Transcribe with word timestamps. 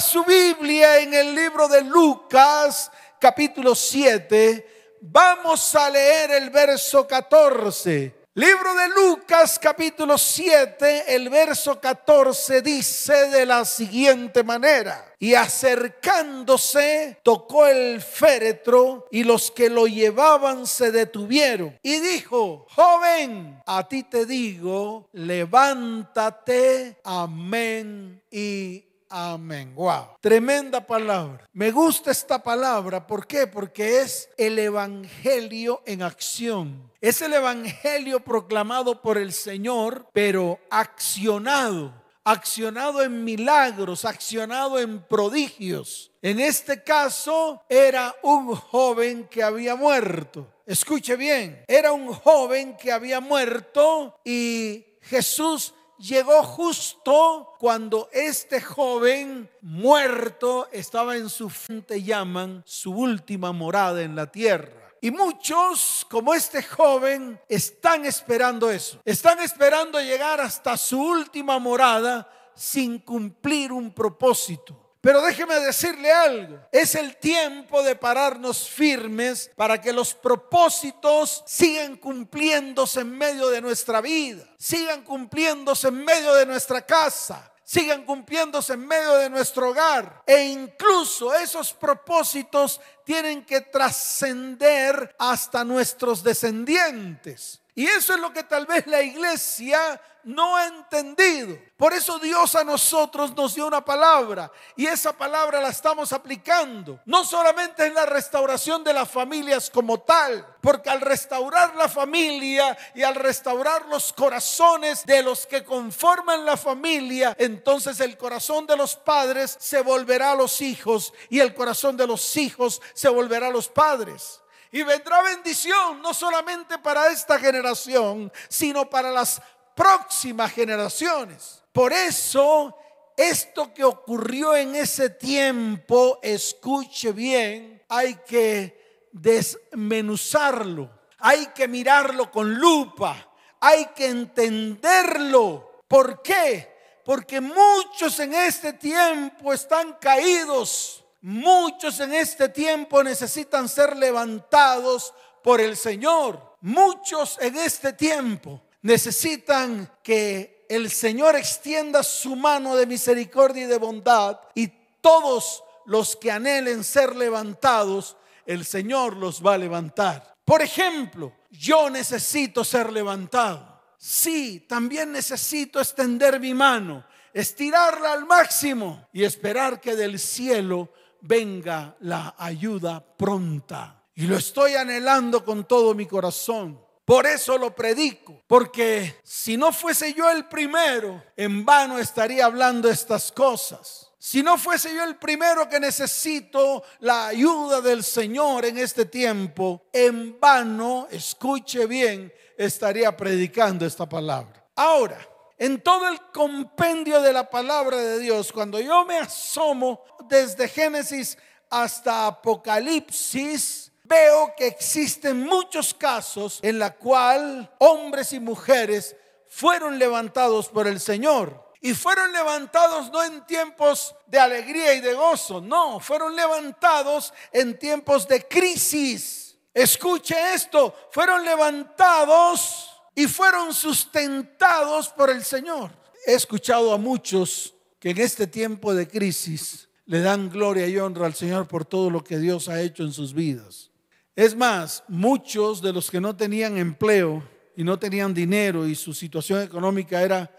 Su 0.00 0.24
Biblia 0.24 0.98
en 0.98 1.14
el 1.14 1.34
libro 1.34 1.68
de 1.68 1.80
Lucas, 1.80 2.90
capítulo 3.18 3.74
7. 3.74 4.98
Vamos 5.00 5.74
a 5.74 5.88
leer 5.88 6.32
el 6.32 6.50
verso 6.50 7.06
14. 7.06 8.14
Libro 8.34 8.74
de 8.74 8.88
Lucas 8.88 9.58
capítulo 9.58 10.18
7, 10.18 11.14
el 11.14 11.30
verso 11.30 11.80
14 11.80 12.60
dice 12.60 13.30
de 13.30 13.46
la 13.46 13.64
siguiente 13.64 14.44
manera, 14.44 15.14
y 15.18 15.32
acercándose 15.32 17.18
tocó 17.22 17.66
el 17.66 18.02
féretro 18.02 19.08
y 19.10 19.24
los 19.24 19.50
que 19.50 19.70
lo 19.70 19.86
llevaban 19.86 20.66
se 20.66 20.92
detuvieron 20.92 21.78
y 21.82 21.98
dijo, 22.00 22.66
joven, 22.68 23.62
a 23.64 23.88
ti 23.88 24.02
te 24.02 24.26
digo, 24.26 25.08
levántate, 25.12 27.00
amén 27.04 28.22
y 28.30 28.85
Amén. 29.08 29.74
Wow. 29.74 30.18
Tremenda 30.20 30.84
palabra. 30.84 31.46
Me 31.52 31.70
gusta 31.70 32.10
esta 32.10 32.42
palabra. 32.42 33.06
¿Por 33.06 33.26
qué? 33.26 33.46
Porque 33.46 34.00
es 34.00 34.28
el 34.36 34.58
evangelio 34.58 35.82
en 35.86 36.02
acción. 36.02 36.90
Es 37.00 37.22
el 37.22 37.34
evangelio 37.34 38.20
proclamado 38.20 39.00
por 39.00 39.18
el 39.18 39.32
Señor, 39.32 40.08
pero 40.12 40.58
accionado. 40.70 41.92
Accionado 42.24 43.04
en 43.04 43.22
milagros, 43.22 44.04
accionado 44.04 44.80
en 44.80 45.00
prodigios. 45.04 46.10
En 46.20 46.40
este 46.40 46.82
caso 46.82 47.62
era 47.68 48.16
un 48.24 48.56
joven 48.56 49.28
que 49.28 49.44
había 49.44 49.76
muerto. 49.76 50.52
Escuche 50.66 51.14
bien, 51.14 51.62
era 51.68 51.92
un 51.92 52.12
joven 52.12 52.76
que 52.76 52.90
había 52.90 53.20
muerto 53.20 54.18
y 54.24 54.84
Jesús 55.02 55.72
llegó 55.98 56.42
justo 56.42 57.54
cuando 57.58 58.08
este 58.12 58.60
joven 58.60 59.50
muerto 59.60 60.68
estaba 60.72 61.16
en 61.16 61.28
su 61.28 61.48
frente, 61.50 62.02
llaman 62.02 62.62
su 62.66 62.92
última 62.92 63.52
morada 63.52 64.02
en 64.02 64.14
la 64.16 64.30
tierra. 64.30 64.92
Y 65.00 65.10
muchos, 65.10 66.06
como 66.10 66.34
este 66.34 66.62
joven, 66.62 67.40
están 67.48 68.04
esperando 68.06 68.70
eso. 68.70 69.00
Están 69.04 69.40
esperando 69.40 70.00
llegar 70.00 70.40
hasta 70.40 70.76
su 70.76 71.00
última 71.00 71.58
morada 71.58 72.28
sin 72.54 72.98
cumplir 72.98 73.72
un 73.72 73.92
propósito. 73.92 74.85
Pero 75.06 75.22
déjeme 75.22 75.54
decirle 75.60 76.10
algo, 76.10 76.58
es 76.72 76.96
el 76.96 77.16
tiempo 77.18 77.80
de 77.84 77.94
pararnos 77.94 78.68
firmes 78.68 79.48
para 79.54 79.80
que 79.80 79.92
los 79.92 80.12
propósitos 80.14 81.44
sigan 81.46 81.94
cumpliéndose 81.94 83.02
en 83.02 83.16
medio 83.16 83.48
de 83.50 83.60
nuestra 83.60 84.00
vida, 84.00 84.44
sigan 84.58 85.04
cumpliéndose 85.04 85.86
en 85.86 86.04
medio 86.04 86.34
de 86.34 86.44
nuestra 86.44 86.84
casa, 86.84 87.52
sigan 87.62 88.04
cumpliéndose 88.04 88.72
en 88.72 88.84
medio 88.84 89.14
de 89.18 89.30
nuestro 89.30 89.68
hogar. 89.68 90.24
E 90.26 90.42
incluso 90.46 91.32
esos 91.36 91.72
propósitos 91.72 92.80
tienen 93.04 93.44
que 93.44 93.60
trascender 93.60 95.14
hasta 95.20 95.62
nuestros 95.62 96.24
descendientes. 96.24 97.60
Y 97.76 97.86
eso 97.86 98.12
es 98.12 98.18
lo 98.18 98.32
que 98.32 98.42
tal 98.42 98.66
vez 98.66 98.88
la 98.88 99.02
iglesia 99.02 100.00
no 100.26 100.60
entendido. 100.60 101.56
Por 101.76 101.92
eso 101.92 102.18
Dios 102.18 102.54
a 102.56 102.64
nosotros 102.64 103.34
nos 103.36 103.54
dio 103.54 103.66
una 103.66 103.84
palabra 103.84 104.50
y 104.74 104.86
esa 104.86 105.12
palabra 105.12 105.60
la 105.60 105.68
estamos 105.68 106.12
aplicando. 106.12 107.00
No 107.06 107.24
solamente 107.24 107.86
en 107.86 107.94
la 107.94 108.06
restauración 108.06 108.82
de 108.82 108.92
las 108.92 109.08
familias 109.08 109.70
como 109.70 110.00
tal, 110.00 110.44
porque 110.60 110.90
al 110.90 111.00
restaurar 111.00 111.76
la 111.76 111.88
familia 111.88 112.76
y 112.94 113.04
al 113.04 113.14
restaurar 113.14 113.86
los 113.86 114.12
corazones 114.12 115.06
de 115.06 115.22
los 115.22 115.46
que 115.46 115.64
conforman 115.64 116.44
la 116.44 116.56
familia, 116.56 117.36
entonces 117.38 118.00
el 118.00 118.18
corazón 118.18 118.66
de 118.66 118.76
los 118.76 118.96
padres 118.96 119.56
se 119.60 119.80
volverá 119.80 120.32
a 120.32 120.36
los 120.36 120.60
hijos 120.60 121.12
y 121.30 121.38
el 121.38 121.54
corazón 121.54 121.96
de 121.96 122.06
los 122.06 122.36
hijos 122.36 122.82
se 122.94 123.08
volverá 123.08 123.46
a 123.46 123.52
los 123.52 123.68
padres. 123.68 124.40
Y 124.72 124.82
vendrá 124.82 125.22
bendición 125.22 126.02
no 126.02 126.12
solamente 126.12 126.78
para 126.78 127.08
esta 127.08 127.38
generación, 127.38 128.32
sino 128.48 128.90
para 128.90 129.10
las 129.10 129.40
próximas 129.76 130.52
generaciones. 130.52 131.62
Por 131.70 131.92
eso, 131.92 132.76
esto 133.16 133.72
que 133.72 133.84
ocurrió 133.84 134.56
en 134.56 134.74
ese 134.74 135.10
tiempo, 135.10 136.18
escuche 136.22 137.12
bien, 137.12 137.82
hay 137.88 138.14
que 138.26 139.06
desmenuzarlo, 139.12 140.90
hay 141.18 141.48
que 141.48 141.68
mirarlo 141.68 142.32
con 142.32 142.54
lupa, 142.54 143.30
hay 143.60 143.86
que 143.94 144.06
entenderlo. 144.06 145.82
¿Por 145.86 146.22
qué? 146.22 146.74
Porque 147.04 147.40
muchos 147.40 148.18
en 148.18 148.34
este 148.34 148.72
tiempo 148.72 149.52
están 149.52 149.98
caídos, 150.00 151.04
muchos 151.20 152.00
en 152.00 152.14
este 152.14 152.48
tiempo 152.48 153.02
necesitan 153.02 153.68
ser 153.68 153.96
levantados 153.96 155.12
por 155.44 155.60
el 155.60 155.76
Señor, 155.76 156.56
muchos 156.62 157.38
en 157.40 157.56
este 157.58 157.92
tiempo 157.92 158.65
necesitan 158.86 159.90
que 160.00 160.64
el 160.68 160.90
Señor 160.90 161.34
extienda 161.34 162.04
su 162.04 162.36
mano 162.36 162.76
de 162.76 162.86
misericordia 162.86 163.64
y 163.64 163.66
de 163.66 163.78
bondad 163.78 164.38
y 164.54 164.68
todos 165.00 165.64
los 165.86 166.14
que 166.14 166.30
anhelen 166.30 166.84
ser 166.84 167.16
levantados, 167.16 168.16
el 168.46 168.64
Señor 168.64 169.16
los 169.16 169.44
va 169.44 169.54
a 169.54 169.58
levantar. 169.58 170.36
Por 170.44 170.62
ejemplo, 170.62 171.32
yo 171.50 171.90
necesito 171.90 172.62
ser 172.62 172.92
levantado. 172.92 173.82
Sí, 173.98 174.64
también 174.68 175.10
necesito 175.10 175.80
extender 175.80 176.38
mi 176.38 176.54
mano, 176.54 177.04
estirarla 177.32 178.12
al 178.12 178.24
máximo 178.24 179.08
y 179.12 179.24
esperar 179.24 179.80
que 179.80 179.96
del 179.96 180.20
cielo 180.20 180.92
venga 181.22 181.96
la 182.00 182.36
ayuda 182.38 183.04
pronta. 183.16 184.04
Y 184.14 184.26
lo 184.28 184.36
estoy 184.36 184.74
anhelando 184.74 185.44
con 185.44 185.64
todo 185.64 185.92
mi 185.92 186.06
corazón. 186.06 186.85
Por 187.06 187.24
eso 187.24 187.56
lo 187.56 187.72
predico, 187.72 188.42
porque 188.48 189.20
si 189.22 189.56
no 189.56 189.70
fuese 189.70 190.12
yo 190.12 190.28
el 190.28 190.46
primero, 190.46 191.22
en 191.36 191.64
vano 191.64 192.00
estaría 192.00 192.44
hablando 192.44 192.90
estas 192.90 193.30
cosas. 193.30 194.10
Si 194.18 194.42
no 194.42 194.58
fuese 194.58 194.92
yo 194.92 195.04
el 195.04 195.14
primero 195.14 195.68
que 195.68 195.78
necesito 195.78 196.82
la 196.98 197.28
ayuda 197.28 197.80
del 197.80 198.02
Señor 198.02 198.64
en 198.64 198.78
este 198.78 199.04
tiempo, 199.04 199.84
en 199.92 200.40
vano, 200.40 201.06
escuche 201.08 201.86
bien, 201.86 202.32
estaría 202.58 203.16
predicando 203.16 203.86
esta 203.86 204.08
palabra. 204.08 204.66
Ahora, 204.74 205.16
en 205.58 205.80
todo 205.80 206.08
el 206.08 206.20
compendio 206.32 207.22
de 207.22 207.32
la 207.32 207.48
palabra 207.48 207.98
de 207.98 208.18
Dios, 208.18 208.50
cuando 208.50 208.80
yo 208.80 209.04
me 209.04 209.18
asomo 209.18 210.02
desde 210.28 210.66
Génesis 210.66 211.38
hasta 211.70 212.26
Apocalipsis, 212.26 213.92
veo 214.08 214.52
que 214.56 214.66
existen 214.66 215.40
muchos 215.40 215.94
casos 215.94 216.60
en 216.62 216.78
la 216.78 216.94
cual 216.94 217.70
hombres 217.78 218.32
y 218.32 218.40
mujeres 218.40 219.16
fueron 219.48 219.98
levantados 219.98 220.68
por 220.68 220.86
el 220.86 221.00
Señor. 221.00 221.64
Y 221.80 221.94
fueron 221.94 222.32
levantados 222.32 223.10
no 223.12 223.22
en 223.22 223.46
tiempos 223.46 224.14
de 224.26 224.38
alegría 224.38 224.94
y 224.94 225.00
de 225.00 225.14
gozo, 225.14 225.60
no, 225.60 226.00
fueron 226.00 226.34
levantados 226.34 227.32
en 227.52 227.78
tiempos 227.78 228.26
de 228.26 228.46
crisis. 228.46 229.56
Escuche 229.72 230.54
esto, 230.54 230.94
fueron 231.10 231.44
levantados 231.44 232.90
y 233.14 233.26
fueron 233.26 233.72
sustentados 233.74 235.10
por 235.10 235.30
el 235.30 235.44
Señor. 235.44 235.90
He 236.26 236.34
escuchado 236.34 236.92
a 236.92 236.98
muchos 236.98 237.74
que 238.00 238.10
en 238.10 238.18
este 238.18 238.46
tiempo 238.46 238.94
de 238.94 239.06
crisis 239.06 239.88
le 240.06 240.20
dan 240.20 240.50
gloria 240.50 240.88
y 240.88 240.98
honra 240.98 241.26
al 241.26 241.34
Señor 241.34 241.68
por 241.68 241.84
todo 241.84 242.10
lo 242.10 242.24
que 242.24 242.38
Dios 242.38 242.68
ha 242.68 242.80
hecho 242.80 243.02
en 243.02 243.12
sus 243.12 243.34
vidas. 243.34 243.90
Es 244.36 244.54
más, 244.54 245.02
muchos 245.08 245.80
de 245.80 245.94
los 245.94 246.10
que 246.10 246.20
no 246.20 246.36
tenían 246.36 246.76
empleo 246.76 247.42
y 247.74 247.82
no 247.82 247.98
tenían 247.98 248.34
dinero 248.34 248.86
y 248.86 248.94
su 248.94 249.14
situación 249.14 249.62
económica 249.62 250.22
era 250.22 250.54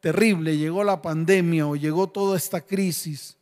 terrible, 0.00 0.56
llegó 0.56 0.82
la 0.82 1.00
pandemia 1.00 1.66
o 1.66 1.76
llegó 1.76 2.08
toda 2.08 2.36
esta 2.36 2.60
crisis 2.60 3.38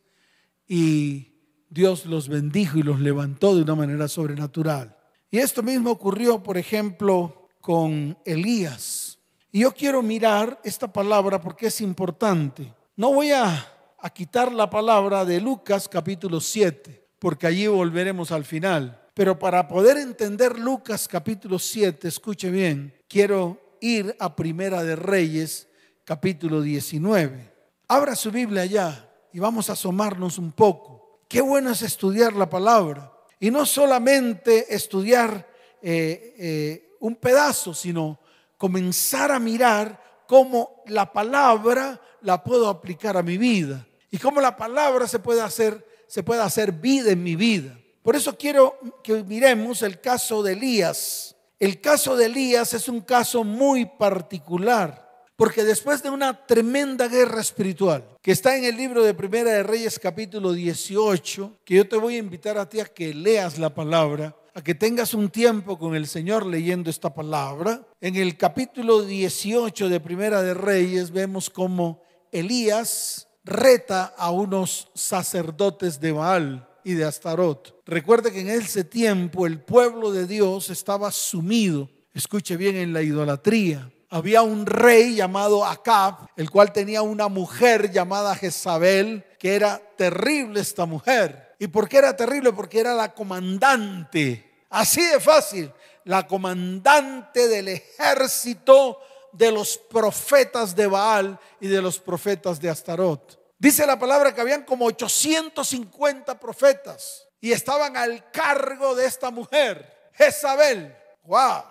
y 0.67 1.33
Dios 1.69 2.05
los 2.05 2.29
bendijo 2.29 2.77
y 2.77 2.83
los 2.83 2.99
levantó 2.99 3.55
de 3.55 3.63
una 3.63 3.75
manera 3.75 4.07
sobrenatural. 4.07 4.95
Y 5.31 5.39
esto 5.39 5.63
mismo 5.63 5.91
ocurrió, 5.91 6.41
por 6.41 6.57
ejemplo, 6.57 7.49
con 7.61 8.17
Elías. 8.25 9.19
Y 9.51 9.61
yo 9.61 9.71
quiero 9.73 10.01
mirar 10.01 10.59
esta 10.63 10.91
palabra 10.91 11.41
porque 11.41 11.67
es 11.67 11.81
importante. 11.81 12.71
No 12.95 13.13
voy 13.13 13.31
a, 13.31 13.75
quitar 14.13 14.51
la 14.51 14.69
palabra 14.69 15.25
de 15.25 15.41
Lucas 15.41 15.87
capítulo 15.89 16.39
7, 16.39 17.07
porque 17.19 17.47
allí 17.47 17.67
volveremos 17.67 18.31
al 18.31 18.45
final. 18.45 18.99
Pero 19.19 19.37
para 19.37 19.67
poder 19.67 19.97
entender 19.97 20.57
Lucas 20.57 21.05
capítulo 21.05 21.59
7, 21.59 22.07
escuche 22.07 22.49
bien, 22.49 22.93
quiero 23.05 23.75
ir 23.81 24.15
a 24.17 24.33
Primera 24.33 24.81
de 24.81 24.95
Reyes 24.95 25.67
capítulo 26.05 26.61
19. 26.61 27.53
Abra 27.89 28.15
su 28.15 28.31
Biblia 28.31 28.61
allá 28.61 29.11
y 29.33 29.39
vamos 29.39 29.69
a 29.69 29.73
asomarnos 29.73 30.37
un 30.37 30.53
poco. 30.53 31.19
Qué 31.27 31.41
bueno 31.41 31.71
es 31.71 31.81
estudiar 31.81 32.31
la 32.31 32.49
palabra. 32.49 33.11
Y 33.41 33.51
no 33.51 33.65
solamente 33.65 34.73
estudiar 34.73 35.45
eh, 35.81 36.35
eh, 36.39 36.95
un 37.01 37.17
pedazo, 37.17 37.73
sino 37.73 38.21
comenzar 38.55 39.33
a 39.33 39.39
mirar 39.39 40.23
cómo 40.29 40.81
la 40.87 41.11
palabra 41.11 41.99
la 42.21 42.41
puedo 42.41 42.69
aplicar 42.69 43.17
a 43.17 43.21
mi 43.21 43.37
vida. 43.37 43.85
y 44.11 44.17
cómo 44.17 44.39
la 44.39 44.55
palabra 44.55 45.09
se 45.09 45.19
puede 45.19 45.41
hacer, 45.41 45.85
se 46.07 46.23
puede 46.23 46.41
hacer 46.41 46.71
vida 46.71 47.11
en 47.11 47.21
mi 47.21 47.35
vida. 47.35 47.77
Por 48.09 48.15
eso 48.15 48.35
quiero 48.35 48.75
que 49.03 49.23
miremos 49.23 49.83
el 49.83 50.01
caso 50.01 50.41
de 50.41 50.53
Elías. 50.53 51.35
El 51.59 51.79
caso 51.79 52.17
de 52.17 52.25
Elías 52.25 52.73
es 52.73 52.89
un 52.89 53.01
caso 53.01 53.43
muy 53.43 53.85
particular. 53.85 55.27
Porque 55.35 55.63
después 55.63 56.01
de 56.01 56.09
una 56.09 56.47
tremenda 56.47 57.07
guerra 57.07 57.39
espiritual, 57.39 58.03
que 58.23 58.31
está 58.31 58.57
en 58.57 58.63
el 58.63 58.75
libro 58.77 59.03
de 59.03 59.13
Primera 59.13 59.51
de 59.51 59.61
Reyes 59.61 59.99
capítulo 59.99 60.53
18, 60.53 61.59
que 61.63 61.75
yo 61.75 61.87
te 61.87 61.97
voy 61.97 62.15
a 62.15 62.17
invitar 62.17 62.57
a 62.57 62.67
ti 62.67 62.79
a 62.79 62.85
que 62.85 63.13
leas 63.13 63.59
la 63.59 63.75
palabra, 63.75 64.35
a 64.55 64.63
que 64.63 64.73
tengas 64.73 65.13
un 65.13 65.29
tiempo 65.29 65.77
con 65.77 65.95
el 65.95 66.07
Señor 66.07 66.47
leyendo 66.47 66.89
esta 66.89 67.13
palabra. 67.13 67.85
En 68.01 68.15
el 68.15 68.37
capítulo 68.37 69.03
18 69.03 69.87
de 69.87 69.99
Primera 69.99 70.41
de 70.41 70.55
Reyes 70.55 71.11
vemos 71.11 71.51
cómo 71.51 72.01
Elías 72.31 73.27
reta 73.43 74.15
a 74.17 74.31
unos 74.31 74.89
sacerdotes 74.95 75.99
de 75.99 76.11
Baal 76.11 76.68
y 76.83 76.93
de 76.93 77.05
Astarot. 77.05 77.81
Recuerde 77.85 78.31
que 78.31 78.41
en 78.41 78.49
ese 78.49 78.83
tiempo 78.83 79.45
el 79.45 79.61
pueblo 79.61 80.11
de 80.11 80.27
Dios 80.27 80.69
estaba 80.69 81.11
sumido, 81.11 81.89
escuche 82.13 82.57
bien, 82.57 82.75
en 82.75 82.93
la 82.93 83.01
idolatría 83.01 83.91
había 84.09 84.41
un 84.41 84.65
rey 84.65 85.15
llamado 85.15 85.65
Acab, 85.65 86.27
el 86.35 86.49
cual 86.49 86.73
tenía 86.73 87.01
una 87.01 87.27
mujer 87.27 87.91
llamada 87.91 88.35
Jezabel, 88.35 89.23
que 89.37 89.55
era 89.55 89.79
terrible 89.95 90.61
esta 90.61 90.85
mujer. 90.85 91.55
¿Y 91.59 91.67
por 91.67 91.87
qué 91.87 91.97
era 91.97 92.15
terrible? 92.15 92.51
Porque 92.53 92.79
era 92.79 92.93
la 92.93 93.13
comandante, 93.13 94.65
así 94.69 95.05
de 95.05 95.19
fácil, 95.19 95.71
la 96.05 96.25
comandante 96.25 97.47
del 97.47 97.67
ejército 97.67 98.99
de 99.31 99.51
los 99.51 99.77
profetas 99.77 100.75
de 100.75 100.87
Baal 100.87 101.39
y 101.59 101.67
de 101.67 101.81
los 101.81 101.99
profetas 101.99 102.59
de 102.59 102.69
Astarot. 102.69 103.38
Dice 103.59 103.85
la 103.85 103.99
palabra 103.99 104.33
que 104.33 104.39
habían 104.39 104.63
como 104.63 104.85
850 104.85 106.39
profetas 106.39 107.27
y 107.41 107.51
estaban 107.51 107.97
al 107.97 108.31
cargo 108.31 108.95
de 108.95 109.05
esta 109.05 109.31
mujer, 109.31 110.11
Jezabel. 110.13 110.95
¡Wow! 111.25 111.63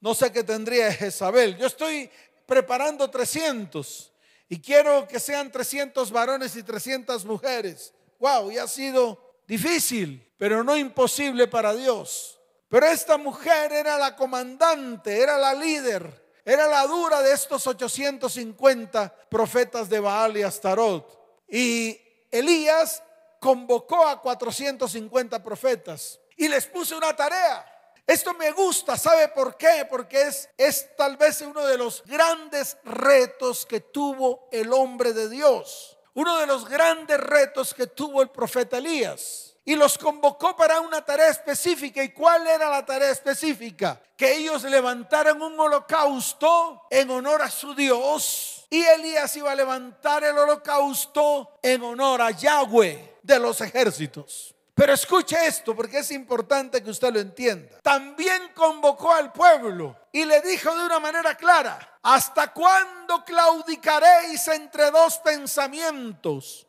No 0.00 0.12
sé 0.12 0.32
qué 0.32 0.42
tendría 0.42 0.92
Jezabel. 0.92 1.56
Yo 1.56 1.68
estoy 1.68 2.10
preparando 2.46 3.08
300 3.08 4.12
y 4.48 4.60
quiero 4.60 5.06
que 5.06 5.20
sean 5.20 5.52
300 5.52 6.10
varones 6.10 6.56
y 6.56 6.64
300 6.64 7.24
mujeres. 7.24 7.94
Wow, 8.18 8.50
y 8.50 8.58
ha 8.58 8.66
sido 8.66 9.40
difícil, 9.46 10.34
pero 10.36 10.64
no 10.64 10.76
imposible 10.76 11.46
para 11.46 11.74
Dios. 11.74 12.40
Pero 12.68 12.86
esta 12.86 13.16
mujer 13.16 13.72
era 13.72 13.96
la 13.98 14.16
comandante, 14.16 15.20
era 15.20 15.38
la 15.38 15.54
líder, 15.54 16.32
era 16.44 16.66
la 16.66 16.84
dura 16.88 17.22
de 17.22 17.32
estos 17.32 17.64
850 17.68 19.14
profetas 19.28 19.88
de 19.88 20.00
Baal 20.00 20.36
y 20.36 20.42
Astarot. 20.42 21.19
Y 21.50 22.00
Elías 22.30 23.02
convocó 23.40 24.06
a 24.06 24.20
450 24.20 25.42
profetas 25.42 26.20
y 26.36 26.48
les 26.48 26.66
puso 26.66 26.96
una 26.96 27.14
tarea. 27.14 27.66
Esto 28.06 28.34
me 28.34 28.50
gusta, 28.50 28.96
¿sabe 28.96 29.28
por 29.28 29.56
qué? 29.56 29.86
Porque 29.88 30.22
es, 30.22 30.48
es 30.56 30.96
tal 30.96 31.16
vez 31.16 31.40
uno 31.42 31.64
de 31.66 31.78
los 31.78 32.02
grandes 32.04 32.76
retos 32.84 33.64
que 33.66 33.80
tuvo 33.80 34.48
el 34.50 34.72
hombre 34.72 35.12
de 35.12 35.28
Dios. 35.28 35.96
Uno 36.14 36.38
de 36.38 36.46
los 36.46 36.68
grandes 36.68 37.20
retos 37.20 37.72
que 37.72 37.86
tuvo 37.86 38.20
el 38.22 38.30
profeta 38.30 38.78
Elías. 38.78 39.54
Y 39.64 39.76
los 39.76 39.96
convocó 39.96 40.56
para 40.56 40.80
una 40.80 41.04
tarea 41.04 41.28
específica. 41.28 42.02
¿Y 42.02 42.12
cuál 42.12 42.46
era 42.46 42.68
la 42.68 42.84
tarea 42.84 43.10
específica? 43.10 44.00
Que 44.16 44.38
ellos 44.38 44.64
levantaran 44.64 45.40
un 45.40 45.58
holocausto 45.58 46.86
en 46.90 47.10
honor 47.10 47.42
a 47.42 47.50
su 47.50 47.74
Dios. 47.74 48.59
Y 48.70 48.82
Elías 48.82 49.36
iba 49.36 49.50
a 49.50 49.56
levantar 49.56 50.22
el 50.22 50.38
holocausto 50.38 51.58
en 51.60 51.82
honor 51.82 52.22
a 52.22 52.30
Yahweh 52.30 53.18
de 53.20 53.38
los 53.40 53.60
ejércitos. 53.60 54.54
Pero 54.74 54.94
escuche 54.94 55.36
esto 55.44 55.76
porque 55.76 55.98
es 55.98 56.10
importante 56.12 56.82
que 56.82 56.88
usted 56.88 57.12
lo 57.12 57.20
entienda. 57.20 57.80
También 57.82 58.52
convocó 58.54 59.12
al 59.12 59.32
pueblo 59.32 59.94
y 60.12 60.24
le 60.24 60.40
dijo 60.40 60.74
de 60.74 60.86
una 60.86 61.00
manera 61.00 61.34
clara, 61.34 61.98
¿hasta 62.00 62.52
cuándo 62.52 63.24
claudicaréis 63.24 64.48
entre 64.48 64.90
dos 64.90 65.18
pensamientos? 65.18 66.66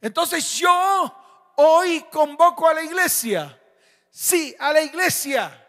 Entonces 0.00 0.54
yo 0.54 1.14
hoy 1.56 2.04
convoco 2.10 2.66
a 2.66 2.74
la 2.74 2.82
iglesia, 2.82 3.56
sí, 4.10 4.56
a 4.58 4.72
la 4.72 4.80
iglesia, 4.80 5.64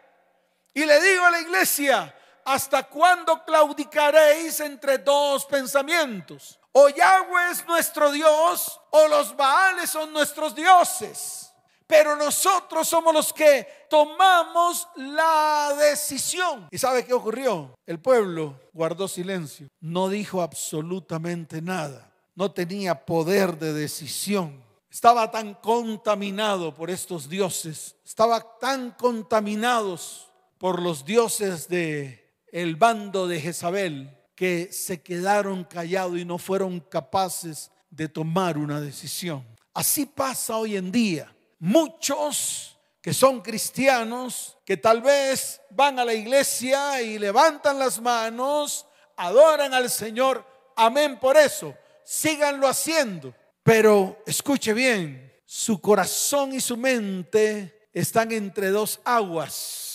y 0.74 0.86
le 0.86 1.00
digo 1.00 1.26
a 1.26 1.32
la 1.32 1.42
iglesia, 1.42 2.16
¿hasta 2.46 2.84
cuándo 2.84 3.44
claudicaréis 3.44 4.60
entre 4.60 4.98
dos 5.00 5.46
pensamientos? 5.46 6.60
O 6.72 6.90
Yahweh 6.90 7.52
es 7.52 7.66
nuestro 7.68 8.12
Dios 8.12 8.80
o 8.90 9.08
los 9.08 9.36
Baales 9.36 9.90
son 9.90 10.12
nuestros 10.12 10.56
dioses. 10.56 11.54
Pero 11.86 12.16
nosotros 12.16 12.88
somos 12.88 13.14
los 13.14 13.32
que 13.32 13.86
tomamos 13.90 14.88
la 14.96 15.76
decisión. 15.80 16.68
¿Y 16.72 16.78
sabe 16.78 17.06
qué 17.06 17.14
ocurrió? 17.14 17.76
El 17.86 18.00
pueblo 18.00 18.60
guardó 18.74 19.08
silencio, 19.08 19.68
no 19.80 20.10
dijo 20.10 20.42
absolutamente 20.42 21.62
nada, 21.62 22.12
no 22.34 22.52
tenía 22.52 23.06
poder 23.06 23.60
de 23.60 23.74
decisión. 23.74 24.64
Estaba 24.90 25.30
tan 25.30 25.56
contaminado 25.56 26.74
por 26.74 26.90
estos 26.90 27.30
dioses, 27.30 27.96
estaba 28.06 28.58
tan 28.60 28.92
contaminados 28.92 30.32
por 30.58 30.82
los 30.82 31.04
dioses 31.04 31.68
de 31.68 32.23
el 32.54 32.76
bando 32.76 33.28
de 33.28 33.42
Jezabel 33.42 34.16
que 34.36 34.72
se 34.72 35.02
quedaron 35.02 35.64
callados 35.64 36.20
y 36.20 36.24
no 36.24 36.38
fueron 36.38 36.80
capaces 36.82 37.72
de 37.90 38.08
tomar 38.08 38.60
una 38.60 38.80
decisión. 38.80 39.44
Así 39.74 40.06
pasa 40.06 40.58
hoy 40.58 40.78
en 40.78 40.92
día 40.92 41.36
muchos 41.58 42.78
que 43.02 43.12
son 43.12 43.42
cristianos, 43.42 44.56
que 44.64 44.78
tal 44.78 45.02
vez 45.02 45.62
van 45.72 45.98
a 45.98 46.06
la 46.06 46.14
iglesia 46.14 47.02
y 47.02 47.18
levantan 47.18 47.80
las 47.80 48.00
manos, 48.00 48.86
adoran 49.18 49.74
al 49.74 49.90
Señor, 49.90 50.46
amén 50.76 51.20
por 51.20 51.36
eso, 51.36 51.76
síganlo 52.06 52.68
haciendo. 52.68 53.34
Pero 53.64 54.22
escuche 54.28 54.74
bien, 54.74 55.34
su 55.44 55.82
corazón 55.82 56.54
y 56.54 56.62
su 56.62 56.78
mente 56.78 57.90
están 57.92 58.32
entre 58.32 58.70
dos 58.70 59.02
aguas. 59.04 59.93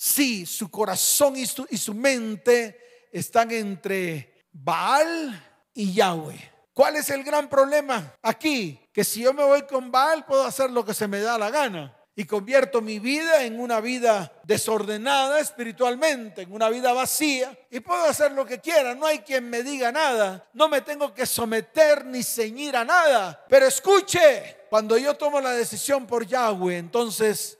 Sí, 0.00 0.46
su 0.46 0.70
corazón 0.70 1.34
y 1.36 1.44
su, 1.44 1.66
y 1.68 1.76
su 1.76 1.92
mente 1.92 3.08
están 3.10 3.50
entre 3.50 4.46
Baal 4.52 5.44
y 5.74 5.92
Yahweh. 5.92 6.52
¿Cuál 6.72 6.94
es 6.94 7.10
el 7.10 7.24
gran 7.24 7.48
problema 7.48 8.14
aquí? 8.22 8.78
Que 8.92 9.02
si 9.02 9.22
yo 9.22 9.34
me 9.34 9.42
voy 9.42 9.62
con 9.62 9.90
Baal 9.90 10.24
puedo 10.24 10.44
hacer 10.44 10.70
lo 10.70 10.84
que 10.84 10.94
se 10.94 11.08
me 11.08 11.18
da 11.18 11.36
la 11.36 11.50
gana 11.50 11.96
y 12.14 12.26
convierto 12.26 12.80
mi 12.80 13.00
vida 13.00 13.42
en 13.42 13.58
una 13.58 13.80
vida 13.80 14.32
desordenada 14.44 15.40
espiritualmente, 15.40 16.42
en 16.42 16.52
una 16.52 16.68
vida 16.68 16.92
vacía 16.92 17.58
y 17.68 17.80
puedo 17.80 18.04
hacer 18.04 18.30
lo 18.30 18.46
que 18.46 18.60
quiera, 18.60 18.94
no 18.94 19.04
hay 19.04 19.18
quien 19.18 19.50
me 19.50 19.64
diga 19.64 19.90
nada, 19.90 20.48
no 20.52 20.68
me 20.68 20.80
tengo 20.82 21.12
que 21.12 21.26
someter 21.26 22.04
ni 22.04 22.22
ceñir 22.22 22.76
a 22.76 22.84
nada. 22.84 23.44
Pero 23.48 23.66
escuche, 23.66 24.58
cuando 24.70 24.96
yo 24.96 25.14
tomo 25.14 25.40
la 25.40 25.50
decisión 25.50 26.06
por 26.06 26.24
Yahweh, 26.24 26.78
entonces 26.78 27.57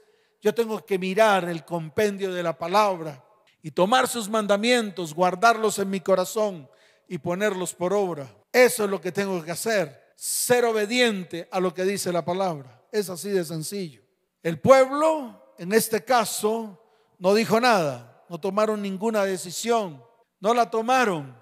yo 0.49 0.55
tengo 0.55 0.83
que 0.83 0.99
mirar 0.99 1.47
el 1.47 1.63
compendio 1.63 2.33
de 2.33 2.43
la 2.43 2.57
palabra 2.57 3.23
y 3.61 3.71
tomar 3.71 4.09
sus 4.09 4.31
mandamientos, 4.31 5.13
guardarlos 5.13 5.79
en 5.79 5.91
mi 5.91 6.01
corazón 6.01 6.71
y 7.07 7.19
ponerlos 7.19 7.75
por 7.75 7.93
obra. 7.93 8.35
Eso 8.51 8.85
es 8.85 8.91
lo 8.91 8.99
que 8.99 9.13
tengo 9.13 9.45
que 9.45 9.51
hacer, 9.51 10.15
ser 10.17 10.65
obediente 10.65 11.47
a 11.53 11.61
lo 11.61 11.75
que 11.75 11.85
dice 11.85 12.11
la 12.13 12.25
palabra. 12.25 12.83
Es 12.91 13.11
así 13.11 13.29
de 13.29 13.45
sencillo. 13.45 14.01
El 14.43 14.59
pueblo, 14.59 15.53
en 15.59 15.75
este 15.75 16.03
caso, 16.03 16.83
no 17.19 17.35
dijo 17.35 17.61
nada, 17.61 18.25
no 18.31 18.41
tomaron 18.41 18.81
ninguna 18.81 19.27
decisión, 19.27 20.03
no 20.41 20.55
la 20.55 20.71
tomaron. 20.71 21.39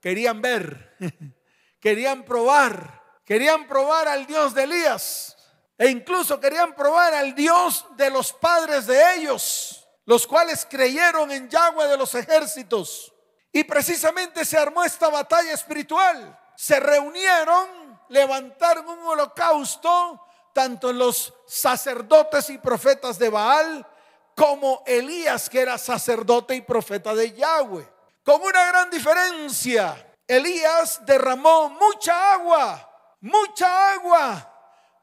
Querían 0.00 0.42
ver, 0.42 0.96
querían 1.80 2.24
probar, 2.24 3.04
querían 3.24 3.68
probar 3.68 4.08
al 4.08 4.26
Dios 4.26 4.52
de 4.52 4.64
Elías 4.64 5.36
e 5.78 5.88
incluso 5.88 6.38
querían 6.38 6.74
probar 6.74 7.14
al 7.14 7.34
Dios 7.34 7.84
de 7.96 8.10
los 8.10 8.32
padres 8.32 8.86
de 8.86 9.14
ellos, 9.14 9.88
los 10.04 10.26
cuales 10.26 10.66
creyeron 10.68 11.30
en 11.30 11.48
Yahweh 11.48 11.88
de 11.88 11.96
los 11.96 12.14
ejércitos. 12.14 13.12
Y 13.52 13.64
precisamente 13.64 14.44
se 14.44 14.56
armó 14.56 14.82
esta 14.84 15.08
batalla 15.08 15.52
espiritual. 15.52 16.38
Se 16.56 16.80
reunieron, 16.80 18.00
levantaron 18.08 18.88
un 18.88 19.06
holocausto, 19.06 20.24
tanto 20.52 20.92
los 20.92 21.32
sacerdotes 21.46 22.50
y 22.50 22.58
profetas 22.58 23.18
de 23.18 23.28
Baal, 23.28 23.86
como 24.34 24.82
Elías, 24.86 25.50
que 25.50 25.60
era 25.60 25.76
sacerdote 25.78 26.54
y 26.54 26.62
profeta 26.62 27.14
de 27.14 27.32
Yahweh. 27.32 27.88
Con 28.24 28.40
una 28.40 28.66
gran 28.66 28.90
diferencia, 28.90 30.14
Elías 30.26 31.04
derramó 31.04 31.70
mucha 31.70 32.34
agua, 32.34 33.16
mucha 33.20 33.92
agua, 33.92 34.51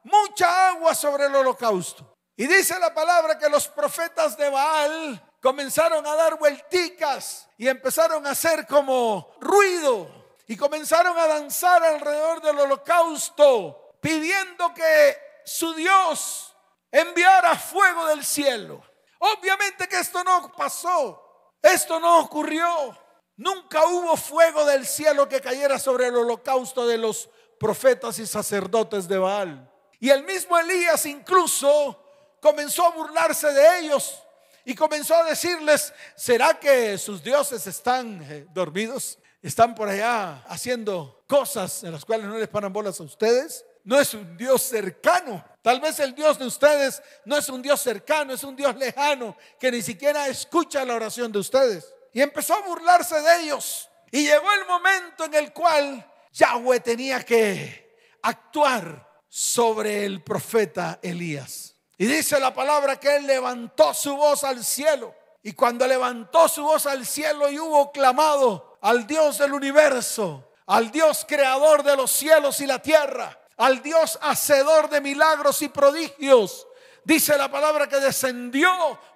mucha 0.09 0.69
agua 0.69 0.93
sobre 0.95 1.25
el 1.25 1.35
holocausto. 1.35 2.15
Y 2.35 2.47
dice 2.47 2.79
la 2.79 2.93
palabra 2.93 3.37
que 3.37 3.49
los 3.49 3.67
profetas 3.67 4.37
de 4.37 4.49
Baal 4.49 5.21
comenzaron 5.41 6.05
a 6.05 6.15
dar 6.15 6.37
vuelticas 6.37 7.47
y 7.57 7.67
empezaron 7.67 8.25
a 8.25 8.31
hacer 8.31 8.65
como 8.65 9.31
ruido 9.39 10.07
y 10.47 10.55
comenzaron 10.57 11.17
a 11.17 11.27
danzar 11.27 11.83
alrededor 11.83 12.41
del 12.41 12.57
holocausto, 12.59 13.97
pidiendo 14.01 14.73
que 14.73 15.17
su 15.45 15.73
Dios 15.73 16.55
enviara 16.91 17.55
fuego 17.55 18.07
del 18.07 18.25
cielo. 18.25 18.81
Obviamente 19.19 19.87
que 19.87 19.99
esto 19.99 20.23
no 20.23 20.51
pasó, 20.57 21.51
esto 21.61 21.99
no 21.99 22.19
ocurrió. 22.21 22.97
Nunca 23.35 23.85
hubo 23.85 24.17
fuego 24.17 24.65
del 24.65 24.87
cielo 24.87 25.29
que 25.29 25.39
cayera 25.39 25.77
sobre 25.77 26.07
el 26.07 26.15
holocausto 26.15 26.87
de 26.87 26.97
los 26.97 27.29
profetas 27.59 28.17
y 28.19 28.25
sacerdotes 28.25 29.07
de 29.07 29.17
Baal. 29.17 29.68
Y 29.99 30.09
el 30.09 30.23
mismo 30.23 30.57
Elías 30.57 31.05
incluso 31.05 32.37
comenzó 32.41 32.85
a 32.85 32.91
burlarse 32.91 33.51
de 33.51 33.79
ellos 33.79 34.23
y 34.63 34.75
comenzó 34.75 35.15
a 35.15 35.23
decirles, 35.23 35.93
¿será 36.15 36.59
que 36.59 36.97
sus 36.97 37.23
dioses 37.23 37.65
están 37.67 38.21
eh, 38.23 38.47
dormidos? 38.53 39.19
están 39.41 39.73
por 39.73 39.87
allá 39.87 40.43
haciendo 40.47 41.23
cosas 41.27 41.83
en 41.83 41.91
las 41.91 42.03
cuales 42.03 42.27
no 42.27 42.37
les 42.37 42.47
paran 42.47 42.73
bolas 42.73 42.99
a 42.99 43.03
ustedes. 43.03 43.65
No 43.83 43.99
es 43.99 44.13
un 44.13 44.37
Dios 44.37 44.61
cercano. 44.63 45.43
Tal 45.61 45.79
vez 45.79 45.99
el 45.99 46.13
Dios 46.13 46.37
de 46.37 46.45
ustedes 46.45 47.01
no 47.25 47.37
es 47.37 47.47
un 47.49 47.61
Dios 47.61 47.81
cercano, 47.81 48.33
es 48.33 48.43
un 48.43 48.55
Dios 48.55 48.75
lejano 48.75 49.35
que 49.59 49.71
ni 49.71 49.81
siquiera 49.81 50.27
escucha 50.27 50.83
la 50.85 50.95
oración 50.95 51.31
de 51.31 51.39
ustedes. 51.39 51.93
Y 52.13 52.21
empezó 52.21 52.55
a 52.55 52.61
burlarse 52.61 53.19
de 53.21 53.41
ellos. 53.41 53.89
Y 54.11 54.23
llegó 54.23 54.51
el 54.51 54.65
momento 54.67 55.25
en 55.25 55.33
el 55.35 55.53
cual 55.53 56.05
Yahweh 56.33 56.79
tenía 56.81 57.23
que 57.23 58.17
actuar 58.21 59.08
sobre 59.29 60.05
el 60.05 60.23
profeta 60.23 60.99
Elías. 61.01 61.75
Y 61.97 62.07
dice 62.07 62.39
la 62.39 62.53
palabra 62.53 62.99
que 62.99 63.17
él 63.17 63.27
levantó 63.27 63.93
su 63.93 64.15
voz 64.15 64.43
al 64.43 64.65
cielo. 64.65 65.13
Y 65.43 65.53
cuando 65.53 65.87
levantó 65.87 66.47
su 66.49 66.63
voz 66.63 66.85
al 66.85 67.05
cielo 67.05 67.49
y 67.49 67.59
hubo 67.59 67.91
clamado, 67.91 68.77
al 68.81 69.05
Dios 69.05 69.37
del 69.37 69.53
universo, 69.53 70.51
al 70.65 70.91
Dios 70.91 71.25
creador 71.27 71.83
de 71.83 71.95
los 71.95 72.11
cielos 72.11 72.59
y 72.61 72.65
la 72.65 72.81
tierra, 72.81 73.39
al 73.57 73.81
Dios 73.81 74.17
hacedor 74.21 74.89
de 74.89 75.01
milagros 75.01 75.61
y 75.61 75.69
prodigios. 75.69 76.67
Dice 77.03 77.37
la 77.37 77.49
palabra 77.49 77.87
que 77.87 77.99
descendió 77.99 78.69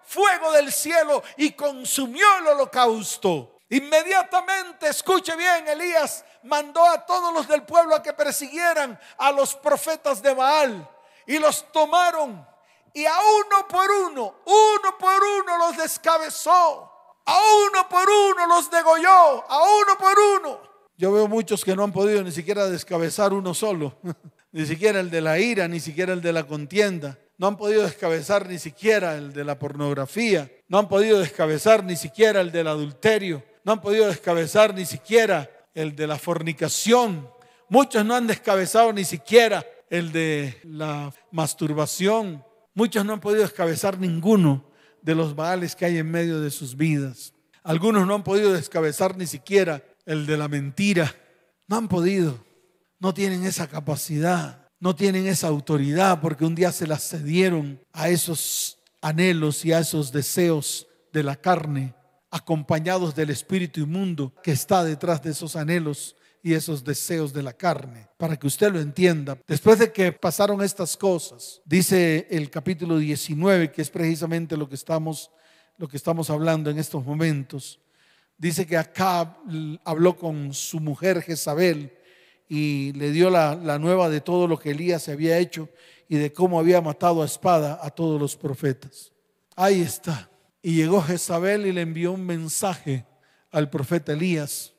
fuego 0.03 0.51
del 0.51 0.71
cielo 0.71 1.23
y 1.37 1.51
consumió 1.51 2.25
el 2.39 2.47
holocausto. 2.47 3.59
Inmediatamente, 3.69 4.89
escuche 4.89 5.35
bien, 5.35 5.67
Elías 5.67 6.23
mandó 6.43 6.83
a 6.85 7.05
todos 7.05 7.33
los 7.33 7.47
del 7.47 7.63
pueblo 7.63 7.95
a 7.95 8.03
que 8.03 8.13
persiguieran 8.13 8.99
a 9.17 9.31
los 9.31 9.55
profetas 9.55 10.21
de 10.21 10.33
Baal 10.33 10.89
y 11.25 11.39
los 11.39 11.71
tomaron 11.71 12.45
y 12.93 13.05
a 13.05 13.13
uno 13.13 13.67
por 13.67 13.89
uno, 13.89 14.35
uno 14.45 14.97
por 14.99 15.23
uno 15.23 15.57
los 15.57 15.77
descabezó 15.77 16.93
a 17.25 17.39
uno 17.67 17.87
por 17.89 18.07
uno 18.09 18.47
los 18.47 18.69
degolló, 18.69 19.43
a 19.49 19.63
uno 19.63 19.97
por 19.97 20.17
uno. 20.39 20.59
Yo 20.97 21.11
veo 21.11 21.27
muchos 21.27 21.63
que 21.63 21.75
no 21.75 21.83
han 21.83 21.91
podido 21.91 22.23
ni 22.23 22.31
siquiera 22.31 22.67
descabezar 22.67 23.33
uno 23.33 23.53
solo, 23.53 23.97
ni 24.51 24.65
siquiera 24.65 24.99
el 24.99 25.09
de 25.09 25.21
la 25.21 25.39
ira, 25.39 25.67
ni 25.67 25.79
siquiera 25.79 26.13
el 26.13 26.21
de 26.21 26.33
la 26.33 26.45
contienda. 26.45 27.17
No 27.37 27.47
han 27.47 27.57
podido 27.57 27.83
descabezar 27.83 28.47
ni 28.47 28.59
siquiera 28.59 29.15
el 29.15 29.33
de 29.33 29.43
la 29.43 29.57
pornografía. 29.57 30.51
No 30.67 30.77
han 30.77 30.87
podido 30.87 31.19
descabezar 31.19 31.83
ni 31.83 31.95
siquiera 31.95 32.41
el 32.41 32.51
del 32.51 32.67
adulterio. 32.67 33.43
No 33.63 33.73
han 33.73 33.81
podido 33.81 34.07
descabezar 34.07 34.73
ni 34.73 34.85
siquiera 34.85 35.49
el 35.73 35.95
de 35.95 36.07
la 36.07 36.17
fornicación. 36.17 37.29
Muchos 37.69 38.05
no 38.05 38.15
han 38.15 38.27
descabezado 38.27 38.93
ni 38.93 39.03
siquiera 39.05 39.65
el 39.89 40.11
de 40.11 40.59
la 40.63 41.13
masturbación. 41.31 42.43
Muchos 42.73 43.05
no 43.05 43.13
han 43.13 43.19
podido 43.19 43.41
descabezar 43.41 43.99
ninguno 43.99 44.65
de 45.01 45.15
los 45.15 45.35
baales 45.35 45.75
que 45.75 45.85
hay 45.85 45.97
en 45.97 46.09
medio 46.09 46.39
de 46.41 46.51
sus 46.51 46.75
vidas. 46.75 47.33
Algunos 47.63 48.05
no 48.07 48.15
han 48.15 48.23
podido 48.23 48.51
descabezar 48.53 49.17
ni 49.17 49.25
siquiera 49.25 49.83
el 50.05 50.25
de 50.25 50.37
la 50.37 50.47
mentira. 50.47 51.13
No 51.67 51.77
han 51.77 51.87
podido. 51.87 52.43
No 52.99 53.13
tienen 53.13 53.45
esa 53.45 53.67
capacidad. 53.67 54.67
No 54.79 54.95
tienen 54.95 55.27
esa 55.27 55.47
autoridad 55.47 56.19
porque 56.19 56.45
un 56.45 56.55
día 56.55 56.71
se 56.71 56.87
las 56.87 57.07
cedieron 57.07 57.79
a 57.93 58.09
esos 58.09 58.79
anhelos 59.01 59.63
y 59.65 59.73
a 59.73 59.79
esos 59.79 60.11
deseos 60.11 60.87
de 61.11 61.23
la 61.23 61.35
carne, 61.35 61.93
acompañados 62.33 63.13
del 63.13 63.29
espíritu 63.29 63.81
inmundo 63.81 64.33
que 64.41 64.51
está 64.51 64.83
detrás 64.83 65.21
de 65.21 65.29
esos 65.29 65.55
anhelos 65.55 66.15
y 66.41 66.55
esos 66.55 66.83
deseos 66.83 67.31
de 67.31 67.43
la 67.43 67.53
carne, 67.53 68.07
para 68.17 68.37
que 68.37 68.47
usted 68.47 68.73
lo 68.73 68.79
entienda. 68.79 69.37
Después 69.47 69.77
de 69.77 69.93
que 69.93 70.11
pasaron 70.11 70.63
estas 70.63 70.97
cosas, 70.97 71.61
dice 71.63 72.27
el 72.31 72.49
capítulo 72.49 72.97
19, 72.97 73.71
que 73.71 73.83
es 73.83 73.91
precisamente 73.91 74.57
lo 74.57 74.67
que 74.67 74.73
estamos, 74.73 75.29
lo 75.77 75.87
que 75.87 75.95
estamos 75.95 76.31
hablando 76.31 76.71
en 76.71 76.79
estos 76.79 77.05
momentos, 77.05 77.79
dice 78.35 78.65
que 78.65 78.77
Acab 78.77 79.37
habló 79.85 80.17
con 80.17 80.55
su 80.55 80.79
mujer 80.79 81.21
Jezabel 81.21 81.95
y 82.49 82.93
le 82.93 83.11
dio 83.11 83.29
la, 83.29 83.53
la 83.53 83.77
nueva 83.77 84.09
de 84.09 84.21
todo 84.21 84.47
lo 84.47 84.57
que 84.57 84.71
Elías 84.71 85.03
se 85.03 85.11
había 85.11 85.37
hecho 85.37 85.69
y 86.09 86.17
de 86.17 86.33
cómo 86.33 86.57
había 86.57 86.81
matado 86.81 87.21
a 87.21 87.25
espada 87.25 87.79
a 87.79 87.91
todos 87.91 88.19
los 88.19 88.35
profetas. 88.35 89.11
Ahí 89.55 89.81
está. 89.81 90.32
Y 90.63 90.73
llegó 90.73 91.03
Jezabel 91.03 91.67
y 91.67 91.71
le 91.71 91.81
envió 91.81 92.13
un 92.13 92.25
mensaje 92.25 93.05
al 93.51 93.69
profeta 93.69 94.13
Elías 94.13 94.73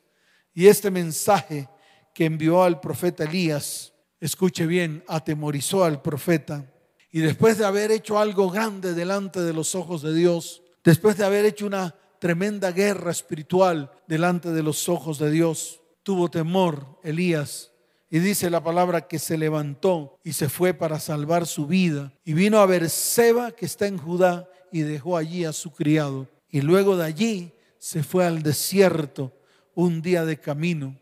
y 0.55 0.67
este 0.67 0.89
mensaje 0.89 1.67
que 2.13 2.25
envió 2.25 2.63
al 2.63 2.79
profeta 2.79 3.25
Elías, 3.25 3.93
escuche 4.21 4.65
bien, 4.65 5.03
atemorizó 5.05 5.83
al 5.83 6.01
profeta. 6.01 6.65
Y 7.11 7.19
después 7.19 7.57
de 7.57 7.65
haber 7.65 7.91
hecho 7.91 8.17
algo 8.17 8.49
grande 8.49 8.93
delante 8.93 9.41
de 9.41 9.51
los 9.51 9.75
ojos 9.75 10.01
de 10.01 10.13
Dios, 10.13 10.63
después 10.81 11.17
de 11.17 11.25
haber 11.25 11.43
hecho 11.43 11.65
una 11.65 11.93
tremenda 12.19 12.71
guerra 12.71 13.11
espiritual 13.11 13.91
delante 14.07 14.51
de 14.51 14.63
los 14.63 14.87
ojos 14.87 15.19
de 15.19 15.29
Dios, 15.29 15.81
tuvo 16.03 16.31
temor 16.31 16.99
Elías. 17.03 17.73
Y 18.09 18.19
dice 18.19 18.49
la 18.49 18.63
palabra 18.63 19.07
que 19.09 19.19
se 19.19 19.37
levantó 19.37 20.19
y 20.23 20.33
se 20.33 20.47
fue 20.47 20.73
para 20.73 21.01
salvar 21.01 21.45
su 21.45 21.67
vida. 21.67 22.13
Y 22.23 22.31
vino 22.31 22.59
a 22.59 22.65
ver 22.65 22.89
Seba 22.89 23.51
que 23.51 23.65
está 23.65 23.87
en 23.87 23.97
Judá, 23.97 24.47
y 24.71 24.81
dejó 24.81 25.17
allí 25.17 25.45
a 25.45 25.53
su 25.53 25.71
criado. 25.71 26.27
Y 26.49 26.61
luego 26.61 26.97
de 26.97 27.05
allí 27.05 27.53
se 27.77 28.03
fue 28.03 28.25
al 28.25 28.41
desierto 28.43 29.31
un 29.73 30.01
día 30.01 30.25
de 30.25 30.39
camino 30.39 30.97